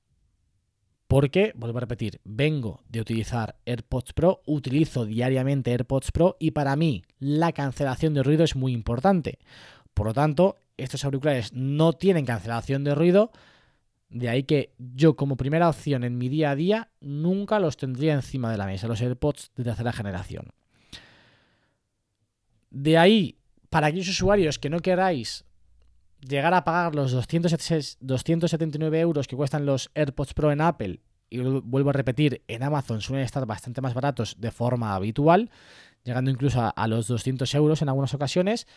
Porque, 1.07 1.53
vuelvo 1.55 1.77
a 1.77 1.81
repetir, 1.81 2.19
vengo 2.23 2.81
de 2.89 2.99
utilizar 2.99 3.57
AirPods 3.65 4.13
Pro, 4.13 4.41
utilizo 4.45 5.05
diariamente 5.05 5.71
AirPods 5.71 6.11
Pro 6.11 6.35
y 6.39 6.51
para 6.51 6.75
mí 6.75 7.03
la 7.19 7.51
cancelación 7.51 8.13
de 8.15 8.23
ruido 8.23 8.43
es 8.43 8.55
muy 8.55 8.73
importante. 8.73 9.37
Por 9.93 10.07
lo 10.07 10.13
tanto, 10.13 10.57
estos 10.77 11.05
auriculares 11.05 11.53
no 11.53 11.93
tienen 11.93 12.25
cancelación 12.25 12.83
de 12.83 12.95
ruido, 12.95 13.31
de 14.09 14.29
ahí 14.29 14.43
que 14.43 14.73
yo 14.77 15.15
como 15.15 15.37
primera 15.37 15.69
opción 15.69 16.03
en 16.03 16.17
mi 16.17 16.27
día 16.27 16.51
a 16.51 16.55
día 16.55 16.89
nunca 17.01 17.59
los 17.59 17.77
tendría 17.77 18.13
encima 18.13 18.51
de 18.51 18.57
la 18.57 18.65
mesa, 18.65 18.87
los 18.87 19.01
AirPods 19.01 19.51
de 19.55 19.63
tercera 19.63 19.93
generación. 19.93 20.47
De 22.71 22.97
ahí, 22.97 23.37
para 23.69 23.87
aquellos 23.87 24.09
usuarios 24.09 24.57
que 24.57 24.69
no 24.69 24.79
queráis 24.79 25.45
llegar 26.27 26.53
a 26.53 26.63
pagar 26.63 26.95
los 26.95 27.11
276 27.11 27.97
279 28.01 28.99
euros 28.99 29.27
que 29.27 29.35
cuestan 29.35 29.65
los 29.65 29.91
AirPods 29.95 30.33
Pro 30.33 30.51
en 30.51 30.61
Apple, 30.61 30.99
y 31.29 31.39
vuel- 31.39 31.61
vuelvo 31.63 31.89
a 31.89 31.93
repetir, 31.93 32.41
en 32.47 32.63
Amazon 32.63 33.01
suelen 33.01 33.25
estar 33.25 33.45
bastante 33.45 33.81
más 33.81 33.93
baratos 33.93 34.35
de 34.39 34.51
forma 34.51 34.95
habitual, 34.95 35.49
llegando 36.03 36.29
incluso 36.31 36.71
a, 36.75 36.87
los 36.87 37.07
200 37.07 37.53
euros 37.55 37.81
en 37.81 37.89
algunas 37.89 38.13
ocasiones. 38.13 38.67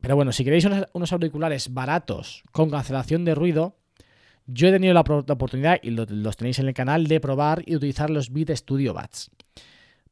Pero 0.00 0.16
bueno, 0.16 0.32
si 0.32 0.44
queréis 0.44 0.66
unos, 0.92 1.12
auriculares 1.12 1.72
baratos 1.72 2.42
con 2.52 2.70
cancelación 2.70 3.24
de 3.24 3.34
ruido, 3.34 3.76
yo 4.46 4.68
he 4.68 4.72
tenido 4.72 4.92
la, 4.94 5.00
oportunidad, 5.00 5.78
y 5.82 5.90
lo- 5.90 6.06
los 6.08 6.36
tenéis 6.36 6.58
en 6.58 6.68
el 6.68 6.74
canal, 6.74 7.06
de 7.06 7.20
probar 7.20 7.62
y 7.66 7.76
utilizar 7.76 8.10
los 8.10 8.32
Beat 8.32 8.50
Studio 8.56 8.92
Buds. 8.94 9.30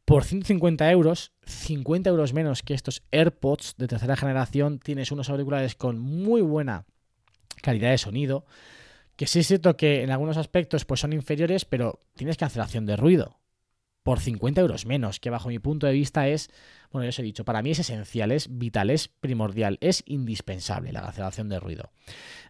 Por 0.05 0.25
150 0.25 0.91
euros, 0.91 1.33
50 1.47 2.11
euros 2.11 2.33
menos 2.33 2.63
que 2.63 2.75
estos 2.75 3.03
AirPods 3.13 3.77
de 3.77 3.87
tercera 3.87 4.17
generación, 4.17 4.79
tienes 4.81 5.13
unos 5.13 5.31
auriculares 5.31 5.77
con 5.77 5.99
muy 5.99 6.43
buena 6.43 6.87
calidad 7.63 7.91
de 7.91 7.99
sonido. 7.99 8.45
Que 9.17 9.27
sí 9.27 9.41
es 9.41 9.47
cierto 9.47 9.77
que 9.77 10.03
en 10.03 10.11
algunos 10.11 10.37
aspectos 10.37 10.85
pues 10.85 11.01
son 11.01 11.13
inferiores, 11.13 11.65
pero 11.65 12.01
tienes 12.15 12.37
cancelación 12.37 12.87
de 12.87 12.97
ruido. 12.97 13.39
Por 14.03 14.19
50 14.19 14.61
euros 14.61 14.85
menos, 14.85 15.21
que 15.21 15.31
bajo 15.31 15.49
mi 15.49 15.61
punto 15.61 15.87
de 15.87 15.93
vista 15.93 16.27
es, 16.27 16.51
bueno, 16.91 17.05
ya 17.05 17.11
os 17.11 17.19
he 17.21 17.23
dicho, 17.23 17.45
para 17.45 17.63
mí 17.63 17.71
es 17.71 17.79
esencial, 17.79 18.33
es 18.33 18.59
vital, 18.59 18.91
es 18.91 19.07
primordial, 19.07 19.79
es 19.81 20.03
indispensable 20.07 20.93
la 20.93 21.03
cancelación 21.03 21.49
de 21.49 21.61
ruido. 21.61 21.93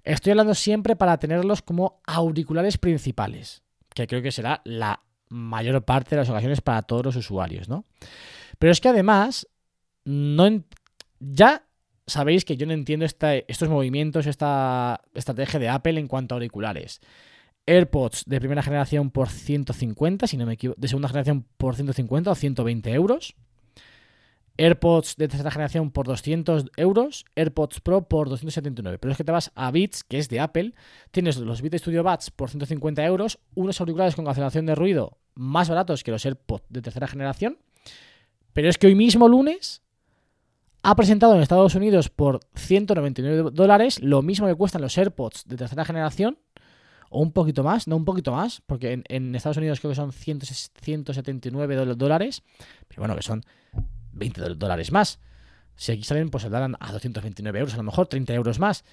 Estoy 0.02 0.30
hablando 0.30 0.54
siempre 0.54 0.96
para 0.96 1.18
tenerlos 1.18 1.60
como 1.60 2.00
auriculares 2.06 2.78
principales, 2.78 3.62
que 3.94 4.06
creo 4.06 4.22
que 4.22 4.32
será 4.32 4.62
la 4.64 5.02
mayor 5.32 5.84
parte 5.84 6.10
de 6.10 6.20
las 6.20 6.28
ocasiones 6.30 6.60
para 6.60 6.82
todos 6.82 7.04
los 7.04 7.16
usuarios, 7.16 7.68
¿no? 7.68 7.84
Pero 8.58 8.70
es 8.70 8.80
que 8.80 8.88
además, 8.88 9.48
no 10.04 10.62
ya 11.18 11.64
sabéis 12.06 12.44
que 12.44 12.56
yo 12.56 12.66
no 12.66 12.72
entiendo 12.72 13.06
esta- 13.06 13.36
estos 13.36 13.68
movimientos, 13.68 14.26
esta 14.26 15.00
estrategia 15.14 15.58
de 15.60 15.68
Apple 15.68 15.98
en 15.98 16.08
cuanto 16.08 16.34
a 16.34 16.36
auriculares. 16.36 17.00
AirPods 17.66 18.24
de 18.26 18.40
primera 18.40 18.62
generación 18.62 19.10
por 19.10 19.28
150, 19.28 20.26
si 20.26 20.36
no 20.36 20.46
me 20.46 20.54
equivoco, 20.54 20.80
de 20.80 20.88
segunda 20.88 21.08
generación 21.08 21.46
por 21.56 21.76
150 21.76 22.30
o 22.30 22.34
120 22.34 22.92
euros. 22.92 23.34
AirPods 24.58 25.16
de 25.16 25.28
tercera 25.28 25.50
generación 25.50 25.90
por 25.90 26.06
200 26.06 26.66
euros, 26.76 27.24
AirPods 27.36 27.80
Pro 27.80 28.08
por 28.08 28.28
279. 28.28 28.98
Pero 28.98 29.12
es 29.12 29.16
que 29.16 29.24
te 29.24 29.32
vas 29.32 29.50
a 29.54 29.70
Beats, 29.70 30.04
que 30.04 30.18
es 30.18 30.28
de 30.28 30.40
Apple, 30.40 30.74
tienes 31.10 31.36
los 31.38 31.62
Beats 31.62 31.80
Studio 31.80 32.02
Buds 32.04 32.30
por 32.30 32.50
150 32.50 33.04
euros, 33.04 33.38
unos 33.54 33.80
auriculares 33.80 34.14
con 34.14 34.24
cancelación 34.24 34.66
de 34.66 34.74
ruido 34.74 35.18
más 35.34 35.68
baratos 35.68 36.04
que 36.04 36.10
los 36.10 36.24
AirPods 36.26 36.64
de 36.68 36.82
tercera 36.82 37.06
generación. 37.08 37.58
Pero 38.52 38.68
es 38.68 38.76
que 38.76 38.86
hoy 38.88 38.94
mismo, 38.94 39.28
lunes, 39.28 39.80
ha 40.82 40.94
presentado 40.96 41.34
en 41.34 41.40
Estados 41.40 41.74
Unidos 41.74 42.10
por 42.10 42.40
199 42.54 43.50
dólares 43.52 44.02
lo 44.02 44.20
mismo 44.20 44.46
que 44.46 44.54
cuestan 44.54 44.82
los 44.82 44.98
AirPods 44.98 45.44
de 45.46 45.56
tercera 45.56 45.84
generación, 45.86 46.38
o 47.08 47.20
un 47.22 47.32
poquito 47.32 47.62
más, 47.62 47.88
no 47.88 47.96
un 47.96 48.04
poquito 48.04 48.32
más, 48.32 48.62
porque 48.66 48.92
en, 48.92 49.04
en 49.08 49.34
Estados 49.34 49.56
Unidos 49.58 49.80
creo 49.80 49.90
que 49.92 49.96
son 49.96 50.12
100 50.12 50.40
179 50.82 51.74
do- 51.76 51.94
dólares, 51.94 52.42
pero 52.88 53.00
bueno, 53.00 53.14
que 53.16 53.22
son 53.22 53.42
20 54.12 54.40
do- 54.40 54.54
dólares 54.54 54.92
más. 54.92 55.18
Si 55.76 55.92
aquí 55.92 56.02
salen, 56.04 56.28
pues 56.30 56.42
saldrán 56.42 56.76
a 56.80 56.92
229 56.92 57.58
euros, 57.58 57.74
a 57.74 57.78
lo 57.78 57.82
mejor 57.82 58.06
30 58.06 58.34
euros 58.34 58.58
más. 58.58 58.84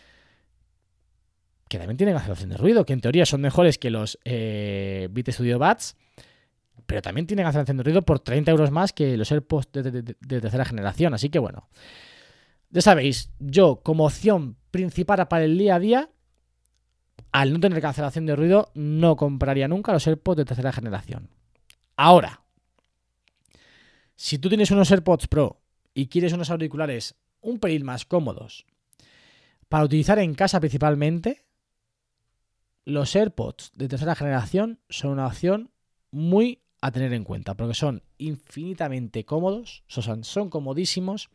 Que 1.67 1.77
también 1.77 1.97
tienen 1.97 2.15
cancelación 2.15 2.49
de 2.49 2.57
ruido, 2.57 2.85
que 2.85 2.93
en 2.93 3.01
teoría 3.01 3.25
son 3.25 3.41
mejores 3.41 3.77
que 3.77 3.91
los 3.91 4.17
eh, 4.25 5.07
Beat 5.11 5.29
Studio 5.29 5.59
Buds, 5.59 5.95
pero 6.87 7.01
también 7.01 7.27
tienen 7.27 7.45
cancelación 7.45 7.77
de 7.77 7.83
ruido 7.83 8.01
por 8.01 8.19
30 8.19 8.49
euros 8.49 8.71
más 8.71 8.91
que 8.91 9.15
los 9.17 9.31
AirPods 9.31 9.71
de- 9.73 9.91
de 10.19 10.41
tercera 10.41 10.65
generación. 10.65 11.13
Así 11.13 11.29
que 11.29 11.37
bueno, 11.37 11.69
ya 12.71 12.81
sabéis, 12.81 13.29
yo 13.39 13.81
como 13.83 14.05
opción 14.05 14.55
principal 14.71 15.27
para 15.27 15.43
el 15.43 15.57
día 15.57 15.75
a 15.75 15.79
día, 15.79 16.09
al 17.31 17.53
no 17.53 17.59
tener 17.59 17.79
cancelación 17.81 18.25
de 18.25 18.35
ruido, 18.35 18.71
no 18.73 19.15
compraría 19.15 19.67
nunca 19.67 19.91
los 19.93 20.07
AirPods 20.07 20.37
de 20.37 20.45
tercera 20.45 20.71
generación. 20.71 21.29
Ahora, 21.95 22.41
si 24.19 24.37
tú 24.37 24.49
tienes 24.49 24.69
unos 24.69 24.91
AirPods 24.91 25.29
Pro 25.29 25.61
y 25.93 26.07
quieres 26.07 26.33
unos 26.33 26.49
auriculares 26.49 27.15
un 27.39 27.57
pelín 27.57 27.85
más 27.85 28.03
cómodos 28.03 28.65
para 29.69 29.85
utilizar 29.85 30.19
en 30.19 30.35
casa 30.35 30.59
principalmente, 30.59 31.45
los 32.83 33.15
AirPods 33.15 33.71
de 33.75 33.87
tercera 33.87 34.15
generación 34.15 34.81
son 34.89 35.11
una 35.11 35.25
opción 35.25 35.71
muy 36.11 36.59
a 36.81 36.91
tener 36.91 37.13
en 37.13 37.23
cuenta, 37.23 37.55
porque 37.55 37.73
son 37.73 38.03
infinitamente 38.17 39.23
cómodos, 39.23 39.85
son, 39.87 40.25
son 40.25 40.49
comodísimos. 40.49 41.29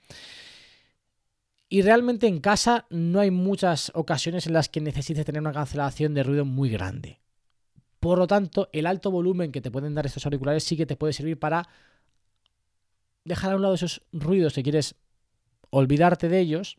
Y 1.70 1.80
realmente 1.80 2.26
en 2.26 2.40
casa 2.40 2.84
no 2.90 3.20
hay 3.20 3.30
muchas 3.30 3.92
ocasiones 3.94 4.46
en 4.46 4.52
las 4.52 4.68
que 4.68 4.82
necesites 4.82 5.24
tener 5.24 5.40
una 5.40 5.54
cancelación 5.54 6.12
de 6.12 6.22
ruido 6.22 6.44
muy 6.44 6.68
grande. 6.68 7.22
Por 7.98 8.18
lo 8.18 8.26
tanto, 8.26 8.68
el 8.74 8.86
alto 8.86 9.10
volumen 9.10 9.52
que 9.52 9.62
te 9.62 9.70
pueden 9.70 9.94
dar 9.94 10.04
estos 10.04 10.26
auriculares 10.26 10.64
sí 10.64 10.76
que 10.76 10.84
te 10.84 10.96
puede 10.96 11.14
servir 11.14 11.38
para 11.38 11.66
dejar 13.24 13.52
a 13.52 13.56
un 13.56 13.62
lado 13.62 13.74
esos 13.74 14.02
ruidos 14.12 14.54
que 14.54 14.62
quieres 14.62 14.94
olvidarte 15.70 16.28
de 16.28 16.40
ellos 16.40 16.76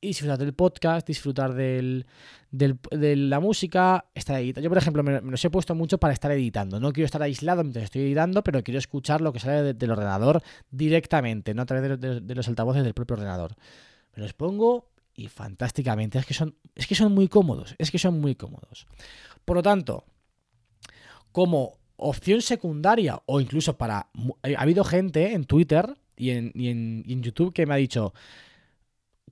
y 0.00 0.08
disfrutar 0.08 0.38
del 0.38 0.52
podcast, 0.54 1.06
disfrutar 1.06 1.54
del, 1.54 2.06
de 2.50 3.16
la 3.16 3.40
música, 3.40 4.04
estar 4.14 4.40
editando. 4.40 4.64
Yo, 4.64 4.68
por 4.70 4.78
ejemplo, 4.78 5.02
me, 5.02 5.20
los 5.20 5.44
he 5.44 5.50
puesto 5.50 5.74
mucho 5.74 5.98
para 5.98 6.12
estar 6.12 6.30
editando. 6.30 6.78
No 6.78 6.92
quiero 6.92 7.06
estar 7.06 7.22
aislado 7.22 7.64
mientras 7.64 7.84
estoy 7.84 8.02
editando, 8.02 8.44
pero 8.44 8.62
quiero 8.62 8.78
escuchar 8.78 9.20
lo 9.20 9.32
que 9.32 9.40
sale 9.40 9.62
de- 9.62 9.74
del 9.74 9.90
ordenador 9.90 10.40
directamente, 10.70 11.52
no 11.54 11.62
a 11.62 11.66
través 11.66 11.90
de, 11.90 11.96
de- 11.96 12.20
de 12.20 12.34
los 12.34 12.46
altavoces 12.46 12.84
del 12.84 12.94
propio 12.94 13.14
ordenador. 13.14 13.54
Me 14.14 14.22
los 14.22 14.34
pongo 14.34 14.90
y 15.14 15.26
fantásticamente. 15.26 16.18
Es 16.18 16.26
que 16.26 16.34
son, 16.34 16.54
es 16.76 16.86
que 16.86 16.94
son 16.94 17.12
muy 17.12 17.26
cómodos. 17.28 17.74
Es 17.78 17.90
que 17.90 17.98
son 17.98 18.20
muy 18.20 18.36
cómodos. 18.36 18.86
Por 19.44 19.56
lo 19.56 19.62
tanto, 19.64 20.04
como 21.32 21.76
opción 21.98 22.40
secundaria 22.40 23.20
o 23.26 23.40
incluso 23.40 23.76
para... 23.76 24.08
mu- 24.14 24.34
Ha 24.42 24.62
habido 24.62 24.84
gente 24.84 25.32
en 25.34 25.44
Twitter 25.44 25.94
y 26.16 26.30
en, 26.30 27.04
YouTube 27.22 27.52
que 27.52 27.66
me 27.66 27.74
ha 27.74 27.76
dicho, 27.76 28.14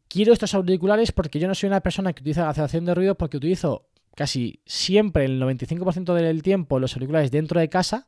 quiero 0.09 0.33
estos 0.33 0.55
auriculares 0.55 1.13
porque 1.13 1.39
yo 1.39 1.49
no 1.49 1.55
soy 1.55 1.69
una 1.69 1.81
persona 1.81 2.13
que 2.13 2.21
utiliza 2.21 2.43
la 2.43 2.47
cancelación 2.49 2.85
de 2.85 2.95
ruido 2.95 3.15
porque 3.17 3.39
utilizo 3.39 3.89
casi 4.15 4.61
siempre, 4.67 5.25
el 5.27 5.41
95% 5.41 6.15
del 6.15 6.43
tiempo, 6.43 6.79
los 6.79 6.95
auriculares 6.95 7.31
dentro 7.31 7.61
de 7.61 7.69
casa 7.69 8.07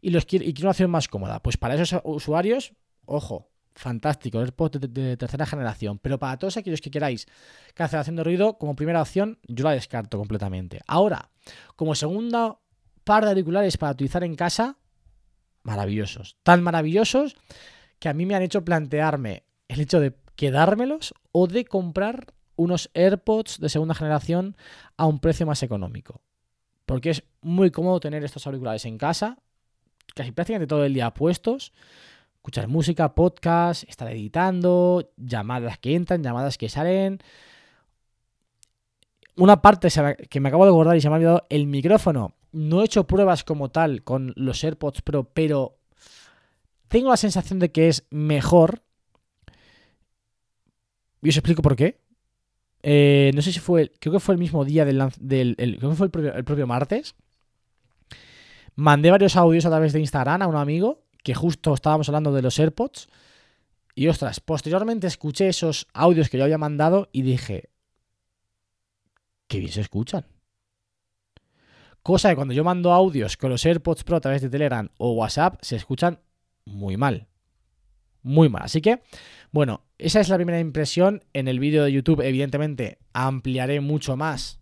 y, 0.00 0.10
los 0.10 0.24
quiero, 0.24 0.44
y 0.44 0.52
quiero 0.54 0.66
una 0.66 0.70
opción 0.72 0.90
más 0.90 1.08
cómoda. 1.08 1.40
Pues 1.42 1.56
para 1.56 1.74
esos 1.74 2.00
usuarios, 2.04 2.74
ojo, 3.06 3.48
fantástico, 3.74 4.38
AirPods 4.40 4.80
de, 4.80 4.88
de 4.88 5.16
tercera 5.16 5.46
generación. 5.46 5.98
Pero 5.98 6.18
para 6.18 6.36
todos 6.38 6.56
aquellos 6.56 6.80
que 6.80 6.90
queráis 6.90 7.26
cancelación 7.74 8.16
de 8.16 8.24
ruido, 8.24 8.58
como 8.58 8.76
primera 8.76 9.02
opción, 9.02 9.38
yo 9.48 9.64
la 9.64 9.72
descarto 9.72 10.16
completamente. 10.18 10.80
Ahora, 10.86 11.30
como 11.74 11.94
segunda 11.94 12.58
par 13.08 13.24
de 13.24 13.30
auriculares 13.30 13.78
para 13.78 13.92
utilizar 13.92 14.22
en 14.22 14.34
casa, 14.34 14.76
maravillosos. 15.62 16.36
Tan 16.42 16.62
maravillosos 16.62 17.36
que 17.98 18.10
a 18.10 18.12
mí 18.12 18.26
me 18.26 18.34
han 18.34 18.42
hecho 18.42 18.66
plantearme 18.66 19.44
el 19.66 19.80
hecho 19.80 19.98
de 19.98 20.14
quedármelos 20.36 21.14
o 21.32 21.46
de 21.46 21.64
comprar 21.64 22.34
unos 22.56 22.90
AirPods 22.92 23.60
de 23.60 23.70
segunda 23.70 23.94
generación 23.94 24.58
a 24.98 25.06
un 25.06 25.20
precio 25.20 25.46
más 25.46 25.62
económico. 25.62 26.20
Porque 26.84 27.08
es 27.08 27.22
muy 27.40 27.70
cómodo 27.70 27.98
tener 27.98 28.22
estos 28.24 28.46
auriculares 28.46 28.84
en 28.84 28.98
casa, 28.98 29.38
casi 30.14 30.30
prácticamente 30.30 30.66
todo 30.66 30.84
el 30.84 30.92
día 30.92 31.14
puestos, 31.14 31.72
escuchar 32.34 32.68
música, 32.68 33.14
podcast, 33.14 33.88
estar 33.88 34.12
editando, 34.12 35.12
llamadas 35.16 35.78
que 35.78 35.94
entran, 35.94 36.22
llamadas 36.22 36.58
que 36.58 36.68
salen. 36.68 37.20
Una 39.34 39.62
parte 39.62 39.88
que 40.28 40.40
me 40.40 40.50
acabo 40.50 40.66
de 40.66 40.72
acordar 40.72 40.94
y 40.98 41.00
se 41.00 41.08
me 41.08 41.14
ha 41.14 41.16
olvidado, 41.16 41.46
el 41.48 41.66
micrófono. 41.66 42.34
No 42.52 42.80
he 42.80 42.84
hecho 42.86 43.06
pruebas 43.06 43.44
como 43.44 43.70
tal 43.70 44.02
con 44.02 44.32
los 44.36 44.62
AirPods 44.64 45.02
Pro, 45.02 45.24
pero 45.32 45.78
tengo 46.88 47.10
la 47.10 47.16
sensación 47.16 47.58
de 47.58 47.70
que 47.70 47.88
es 47.88 48.06
mejor. 48.10 48.82
Y 51.22 51.28
os 51.28 51.36
explico 51.36 51.62
por 51.62 51.76
qué. 51.76 52.00
Eh, 52.82 53.32
no 53.34 53.42
sé 53.42 53.52
si 53.52 53.60
fue, 53.60 53.92
creo 54.00 54.12
que 54.12 54.20
fue 54.20 54.34
el 54.34 54.38
mismo 54.38 54.64
día 54.64 54.84
del, 54.84 55.02
del 55.20 55.54
el- 55.58 55.78
creo 55.78 55.90
que 55.90 55.96
fue 55.96 56.06
el 56.06 56.10
propio, 56.10 56.34
el 56.34 56.44
propio 56.44 56.66
martes. 56.66 57.14
Mandé 58.76 59.10
varios 59.10 59.36
audios 59.36 59.66
a 59.66 59.70
través 59.70 59.92
de 59.92 60.00
Instagram 60.00 60.42
a 60.42 60.46
un 60.46 60.56
amigo 60.56 61.02
que 61.24 61.34
justo 61.34 61.74
estábamos 61.74 62.08
hablando 62.08 62.32
de 62.32 62.42
los 62.42 62.58
AirPods. 62.58 63.08
Y 63.94 64.06
ostras, 64.06 64.38
posteriormente 64.38 65.08
escuché 65.08 65.48
esos 65.48 65.88
audios 65.92 66.28
que 66.30 66.38
yo 66.38 66.44
había 66.44 66.56
mandado 66.58 67.08
y 67.12 67.22
dije, 67.22 67.70
qué 69.48 69.58
bien 69.58 69.72
se 69.72 69.80
escuchan. 69.80 70.24
Cosa 72.08 72.30
que 72.30 72.36
cuando 72.36 72.54
yo 72.54 72.64
mando 72.64 72.94
audios 72.94 73.36
con 73.36 73.50
los 73.50 73.66
AirPods 73.66 74.02
Pro 74.02 74.16
a 74.16 74.20
través 74.22 74.40
de 74.40 74.48
Telegram 74.48 74.88
o 74.96 75.12
WhatsApp 75.12 75.58
se 75.60 75.76
escuchan 75.76 76.20
muy 76.64 76.96
mal. 76.96 77.28
Muy 78.22 78.48
mal. 78.48 78.62
Así 78.62 78.80
que, 78.80 79.02
bueno, 79.52 79.82
esa 79.98 80.18
es 80.18 80.30
la 80.30 80.36
primera 80.36 80.58
impresión. 80.58 81.22
En 81.34 81.48
el 81.48 81.58
vídeo 81.58 81.84
de 81.84 81.92
YouTube, 81.92 82.22
evidentemente, 82.22 82.96
ampliaré 83.12 83.82
mucho 83.82 84.16
más 84.16 84.58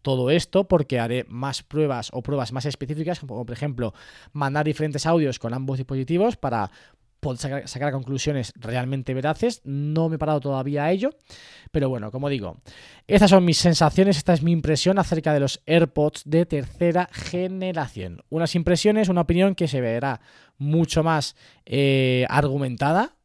todo 0.00 0.30
esto 0.30 0.66
porque 0.66 0.98
haré 0.98 1.26
más 1.28 1.62
pruebas 1.62 2.08
o 2.14 2.22
pruebas 2.22 2.52
más 2.52 2.64
específicas, 2.64 3.20
como 3.20 3.44
por 3.44 3.52
ejemplo 3.52 3.92
mandar 4.32 4.64
diferentes 4.64 5.04
audios 5.04 5.38
con 5.38 5.52
ambos 5.52 5.76
dispositivos 5.76 6.38
para 6.38 6.70
sacar, 7.36 7.68
sacar 7.68 7.92
conclusiones 7.92 8.52
realmente 8.56 9.14
veraces. 9.14 9.60
No 9.64 10.08
me 10.08 10.16
he 10.16 10.18
parado 10.18 10.40
todavía 10.40 10.84
a 10.84 10.92
ello, 10.92 11.10
pero 11.70 11.88
bueno, 11.88 12.10
como 12.10 12.28
digo, 12.28 12.58
estas 13.06 13.30
son 13.30 13.44
mis 13.44 13.58
sensaciones, 13.58 14.16
esta 14.16 14.32
es 14.32 14.42
mi 14.42 14.52
impresión 14.52 14.98
acerca 14.98 15.32
de 15.32 15.40
los 15.40 15.62
AirPods 15.66 16.22
de 16.24 16.46
tercera 16.46 17.08
generación. 17.12 18.22
Unas 18.28 18.54
impresiones, 18.54 19.08
una 19.08 19.22
opinión 19.22 19.54
que 19.54 19.68
se 19.68 19.80
verá 19.80 20.20
mucho 20.58 21.02
más 21.02 21.36
eh, 21.64 22.26
argumentada 22.28 23.16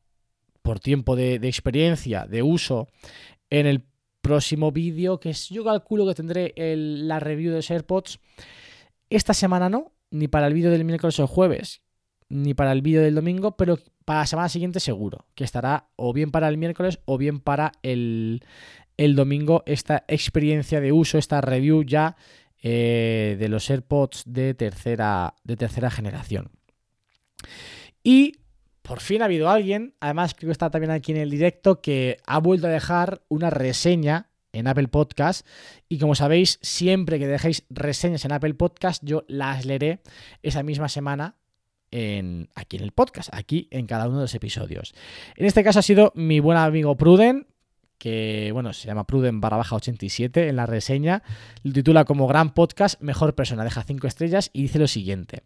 por 0.61 0.79
tiempo 0.79 1.15
de, 1.15 1.35
experiencia, 1.35 2.25
de 2.25 2.41
uso 2.41 2.89
en 3.51 3.67
el 3.67 3.83
próximo 4.21 4.71
vídeo, 4.71 5.19
que 5.19 5.31
yo 5.33 5.63
calculo 5.63 6.07
que 6.07 6.15
tendré 6.15 6.53
la 6.55 7.19
review 7.19 7.51
de 7.51 7.57
los 7.57 7.69
AirPods 7.69 8.19
esta 9.11 9.35
semana 9.35 9.69
no, 9.69 9.93
ni 10.09 10.27
para 10.27 10.47
el 10.47 10.55
vídeo 10.55 10.71
del 10.71 10.83
miércoles 10.83 11.19
o 11.19 11.27
jueves, 11.27 11.83
ni 12.29 12.53
para 12.53 12.71
el 12.71 12.81
vídeo 12.81 13.01
del 13.01 13.15
domingo, 13.15 13.55
pero 13.57 13.77
para 14.03 14.19
la 14.19 14.27
semana 14.27 14.49
siguiente 14.49 14.79
seguro, 14.79 15.25
que 15.35 15.43
estará 15.43 15.87
o 15.95 16.13
bien 16.13 16.31
para 16.31 16.47
el 16.47 16.57
miércoles 16.57 16.99
o 17.05 17.17
bien 17.17 17.39
para 17.39 17.71
el, 17.83 18.43
el 18.97 19.15
domingo 19.15 19.63
esta 19.65 20.03
experiencia 20.07 20.81
de 20.81 20.91
uso, 20.91 21.17
esta 21.17 21.41
review 21.41 21.83
ya 21.83 22.15
eh, 22.61 23.35
de 23.39 23.49
los 23.49 23.69
AirPods 23.69 24.23
de 24.25 24.53
tercera, 24.53 25.35
de 25.43 25.55
tercera 25.55 25.91
generación. 25.91 26.51
Y 28.03 28.39
por 28.81 28.99
fin 28.99 29.21
ha 29.21 29.25
habido 29.25 29.49
alguien, 29.49 29.95
además 29.99 30.35
creo 30.35 30.49
que 30.49 30.53
está 30.53 30.69
también 30.69 30.91
aquí 30.91 31.11
en 31.11 31.17
el 31.17 31.29
directo, 31.29 31.81
que 31.81 32.17
ha 32.25 32.39
vuelto 32.39 32.67
a 32.67 32.71
dejar 32.71 33.23
una 33.27 33.49
reseña 33.49 34.29
en 34.51 34.67
Apple 34.67 34.87
Podcast. 34.87 35.45
Y 35.89 35.99
como 35.99 36.15
sabéis, 36.15 36.59
siempre 36.61 37.19
que 37.19 37.27
dejéis 37.27 37.65
reseñas 37.69 38.25
en 38.25 38.31
Apple 38.31 38.53
Podcast, 38.53 39.03
yo 39.03 39.23
las 39.27 39.65
leeré 39.65 40.01
esa 40.43 40.63
misma 40.63 40.89
semana 40.89 41.35
en, 41.95 42.49
aquí 42.55 42.75
en 42.75 42.83
el 42.83 42.91
podcast, 42.91 43.29
aquí 43.33 43.69
en 43.71 43.87
cada 43.87 44.07
uno 44.07 44.17
de 44.17 44.23
los 44.23 44.35
episodios. 44.35 44.93
En 45.37 45.45
este 45.45 45.63
caso 45.63 45.79
ha 45.79 45.81
sido 45.81 46.11
mi 46.13 46.41
buen 46.41 46.57
amigo 46.57 46.97
Pruden, 46.97 47.47
que 47.97 48.49
bueno, 48.51 48.73
se 48.73 48.85
llama 48.85 49.07
Pruden 49.07 49.39
barra 49.39 49.55
baja 49.55 49.77
87 49.77 50.49
en 50.49 50.57
la 50.57 50.65
reseña. 50.65 51.23
Lo 51.63 51.71
titula 51.71 52.03
como 52.03 52.27
Gran 52.27 52.53
Podcast, 52.53 53.01
Mejor 53.01 53.33
Persona. 53.33 53.63
Deja 53.63 53.83
5 53.83 54.07
estrellas 54.07 54.49
y 54.51 54.63
dice 54.63 54.77
lo 54.77 54.87
siguiente. 54.87 55.43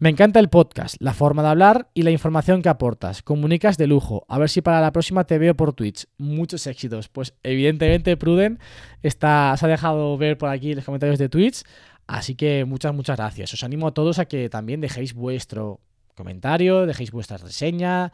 Me 0.00 0.08
encanta 0.08 0.40
el 0.40 0.48
podcast, 0.48 0.96
la 0.98 1.14
forma 1.14 1.44
de 1.44 1.50
hablar 1.50 1.90
y 1.94 2.02
la 2.02 2.10
información 2.10 2.60
que 2.60 2.68
aportas. 2.68 3.22
Comunicas 3.22 3.78
de 3.78 3.86
lujo. 3.86 4.26
A 4.28 4.40
ver 4.40 4.50
si 4.50 4.62
para 4.62 4.80
la 4.80 4.90
próxima 4.90 5.24
te 5.24 5.38
veo 5.38 5.54
por 5.54 5.74
Twitch. 5.74 6.08
Muchos 6.18 6.66
éxitos. 6.66 7.08
Pues 7.08 7.34
evidentemente 7.44 8.16
Pruden 8.16 8.58
está, 9.02 9.56
se 9.56 9.64
ha 9.64 9.68
dejado 9.68 10.18
ver 10.18 10.36
por 10.36 10.48
aquí 10.48 10.74
los 10.74 10.84
comentarios 10.84 11.20
de 11.20 11.28
Twitch. 11.28 11.62
Así 12.06 12.34
que 12.34 12.64
muchas, 12.64 12.94
muchas 12.94 13.16
gracias. 13.16 13.52
Os 13.54 13.64
animo 13.64 13.86
a 13.88 13.94
todos 13.94 14.18
a 14.18 14.26
que 14.26 14.48
también 14.48 14.80
dejéis 14.80 15.14
vuestro 15.14 15.80
comentario, 16.14 16.86
dejéis 16.86 17.10
vuestra 17.10 17.36
reseña, 17.38 18.12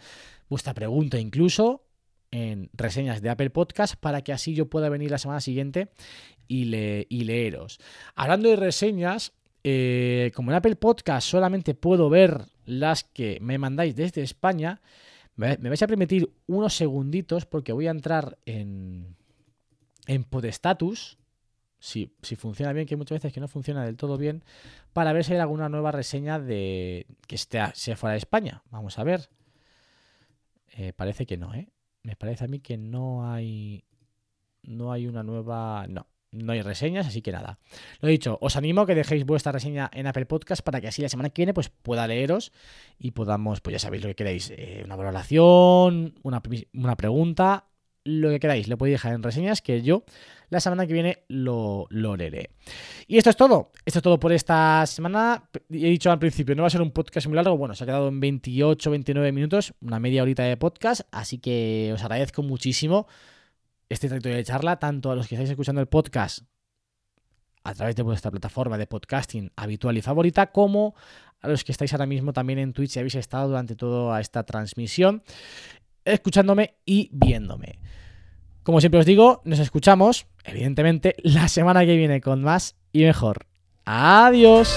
vuestra 0.48 0.74
pregunta 0.74 1.18
incluso 1.18 1.85
en 2.31 2.70
reseñas 2.72 3.20
de 3.22 3.31
Apple 3.31 3.50
Podcast 3.50 3.96
para 3.96 4.22
que 4.22 4.33
así 4.33 4.55
yo 4.55 4.70
pueda 4.70 4.88
venir 4.88 5.11
la 5.11 5.18
semana 5.18 5.40
siguiente 5.40 5.88
y, 6.46 6.64
le- 6.66 7.07
y 7.11 7.24
leeros. 7.24 7.79
Hablando 8.14 8.48
de 8.48 8.57
reseñas, 8.57 9.33
eh, 9.64 10.31
como 10.35 10.50
en 10.53 10.57
Apple 10.57 10.76
Podcast 10.76 11.29
solamente 11.29 11.74
puedo 11.74 12.09
ver 12.09 12.42
las 12.64 13.03
que 13.05 13.38
me 13.40 13.59
mandáis 13.59 13.96
desde 13.96 14.22
España, 14.22 14.81
me, 15.35 15.59
me 15.59 15.68
vais 15.68 15.83
a 15.83 15.88
permitir 15.88 16.33
unos 16.46 16.74
segunditos 16.74 17.46
porque 17.46 17.72
voy 17.72 17.88
a 17.88 17.90
entrar 17.90 18.38
en, 18.46 19.16
en 20.07 20.22
Podestatus. 20.24 21.18
Si, 21.81 22.12
funciona 22.37 22.73
bien, 22.75 22.87
que 22.87 22.97
muchas 22.97 23.16
veces 23.16 23.33
que 23.33 23.40
no 23.40 23.49
funciona 23.49 23.85
del 23.85 23.97
todo 23.97 24.19
bien, 24.19 24.45
para 24.93 25.12
ver 25.12 25.25
si 25.25 25.33
hay 25.33 25.38
alguna 25.38 25.69
nueva 25.69 25.90
reseña 25.90 26.38
de 26.38 27.07
que 27.27 27.35
esté 27.35 27.61
sea 27.75 27.97
fuera 27.97 28.12
de 28.12 28.19
España. 28.19 28.62
Vamos 28.71 28.99
a 28.99 29.05
ver. 29.05 29.31
Eh, 30.77 30.93
parece 30.93 31.27
que 31.27 31.37
no, 31.37 31.55
¿eh? 31.55 31.69
Me 32.03 32.16
parece 32.16 32.45
a 32.45 32.49
mí 32.49 32.61
que 32.61 32.77
no 32.77 33.33
hay. 33.33 33.85
No 34.62 34.93
hay 34.93 35.07
una 35.07 35.23
nueva. 35.23 35.87
No, 35.88 36.07
no 36.33 36.53
hay 36.53 36.62
reseñas, 36.62 37.07
así 37.07 37.23
que 37.23 37.33
nada. 37.33 37.59
Lo 38.01 38.09
dicho, 38.09 38.38
os 38.40 38.57
animo 38.57 38.83
a 38.83 38.87
que 38.87 38.95
dejéis 38.95 39.25
vuestra 39.25 39.53
reseña 39.53 39.90
en 39.93 40.07
Apple 40.07 40.27
Podcast 40.27 40.62
para 40.62 40.81
que 40.81 40.88
así 40.88 41.03
la 41.03 41.09
semana 41.09 41.31
que 41.31 41.40
viene 41.40 41.55
pues 41.55 41.71
pueda 41.71 42.07
leeros 42.07 42.53
y 42.99 43.12
podamos, 43.12 43.61
pues 43.61 43.73
ya 43.73 43.79
sabéis 43.79 44.03
lo 44.03 44.09
que 44.11 44.14
queréis, 44.14 44.51
eh, 44.51 44.83
una 44.85 44.97
valoración, 44.97 46.14
una, 46.23 46.43
una 46.75 46.97
pregunta, 46.97 47.69
lo 48.05 48.31
que 48.31 48.41
queráis, 48.41 48.69
lo 48.69 48.79
podéis 48.79 48.95
dejar 48.95 49.15
en 49.15 49.23
reseñas 49.23 49.63
que 49.63 49.83
yo 49.83 50.05
la 50.49 50.61
semana 50.61 50.87
que 50.87 50.93
viene 50.93 51.25
lo, 51.29 51.87
lo 51.91 52.17
leeré. 52.17 52.51
Y 53.07 53.19
esto 53.19 53.31
es 53.31 53.37
todo, 53.37 53.71
esto 53.85 53.99
es 53.99 54.03
todo 54.03 54.19
por 54.19 54.33
esta 54.33 54.85
semana. 54.87 55.49
He 55.69 55.91
dicho 55.91 56.11
al 56.11 56.19
principio, 56.19 56.55
no 56.55 56.63
va 56.63 56.69
a 56.69 56.71
ser 56.71 56.83
un 56.83 56.91
podcast 56.91 57.27
muy 57.27 57.37
largo, 57.37 57.57
bueno, 57.57 57.75
se 57.75 57.85
ha 57.85 57.87
quedado 57.87 58.09
en 58.09 58.21
28, 58.21 58.91
29 58.91 59.33
minutos, 59.33 59.75
una 59.81 60.01
media 60.01 60.23
horita 60.23 60.43
de 60.43 60.57
podcast, 60.57 61.03
así 61.13 61.39
que 61.39 61.91
os 61.95 62.03
agradezco 62.03 62.43
muchísimo 62.43 63.07
este 63.89 64.09
territorio 64.09 64.37
de 64.37 64.45
charla, 64.45 64.79
tanto 64.79 65.11
a 65.11 65.17
los 65.17 65.29
que 65.29 65.35
estáis 65.35 65.51
escuchando 65.51 65.81
el 65.81 65.89
podcast 65.89 66.45
a 67.63 67.75
través 67.75 67.95
de 67.95 68.03
vuestra 68.03 68.31
plataforma 68.31 68.79
de 68.79 68.87
podcasting 68.87 69.53
habitual 69.57 69.97
y 69.99 70.03
favorita, 70.03 70.51
como 70.51 70.95
a 71.41 71.49
los 71.49 71.65
que 71.65 71.73
estáis 71.73 71.93
ahora 71.93 72.07
mismo 72.07 72.33
también 72.33 72.59
en 72.59 72.73
Twitch 72.73 72.97
y 72.97 72.99
habéis 73.01 73.15
estado 73.15 73.49
durante 73.49 73.77
toda 73.77 74.21
esta 74.21 74.45
transmisión, 74.45 75.23
escuchándome 76.05 76.77
y 76.85 77.09
viéndome. 77.13 77.79
Como 78.63 78.81
siempre 78.81 79.01
os 79.01 79.07
digo, 79.07 79.41
nos 79.45 79.59
escuchamos, 79.59 80.27
evidentemente, 80.45 81.17
la 81.19 81.49
semana 81.49 81.85
que 81.85 81.97
viene 81.97 82.21
con 82.21 82.43
más 82.43 82.77
y 82.93 83.05
mejor. 83.05 83.47
Adiós. 83.85 84.77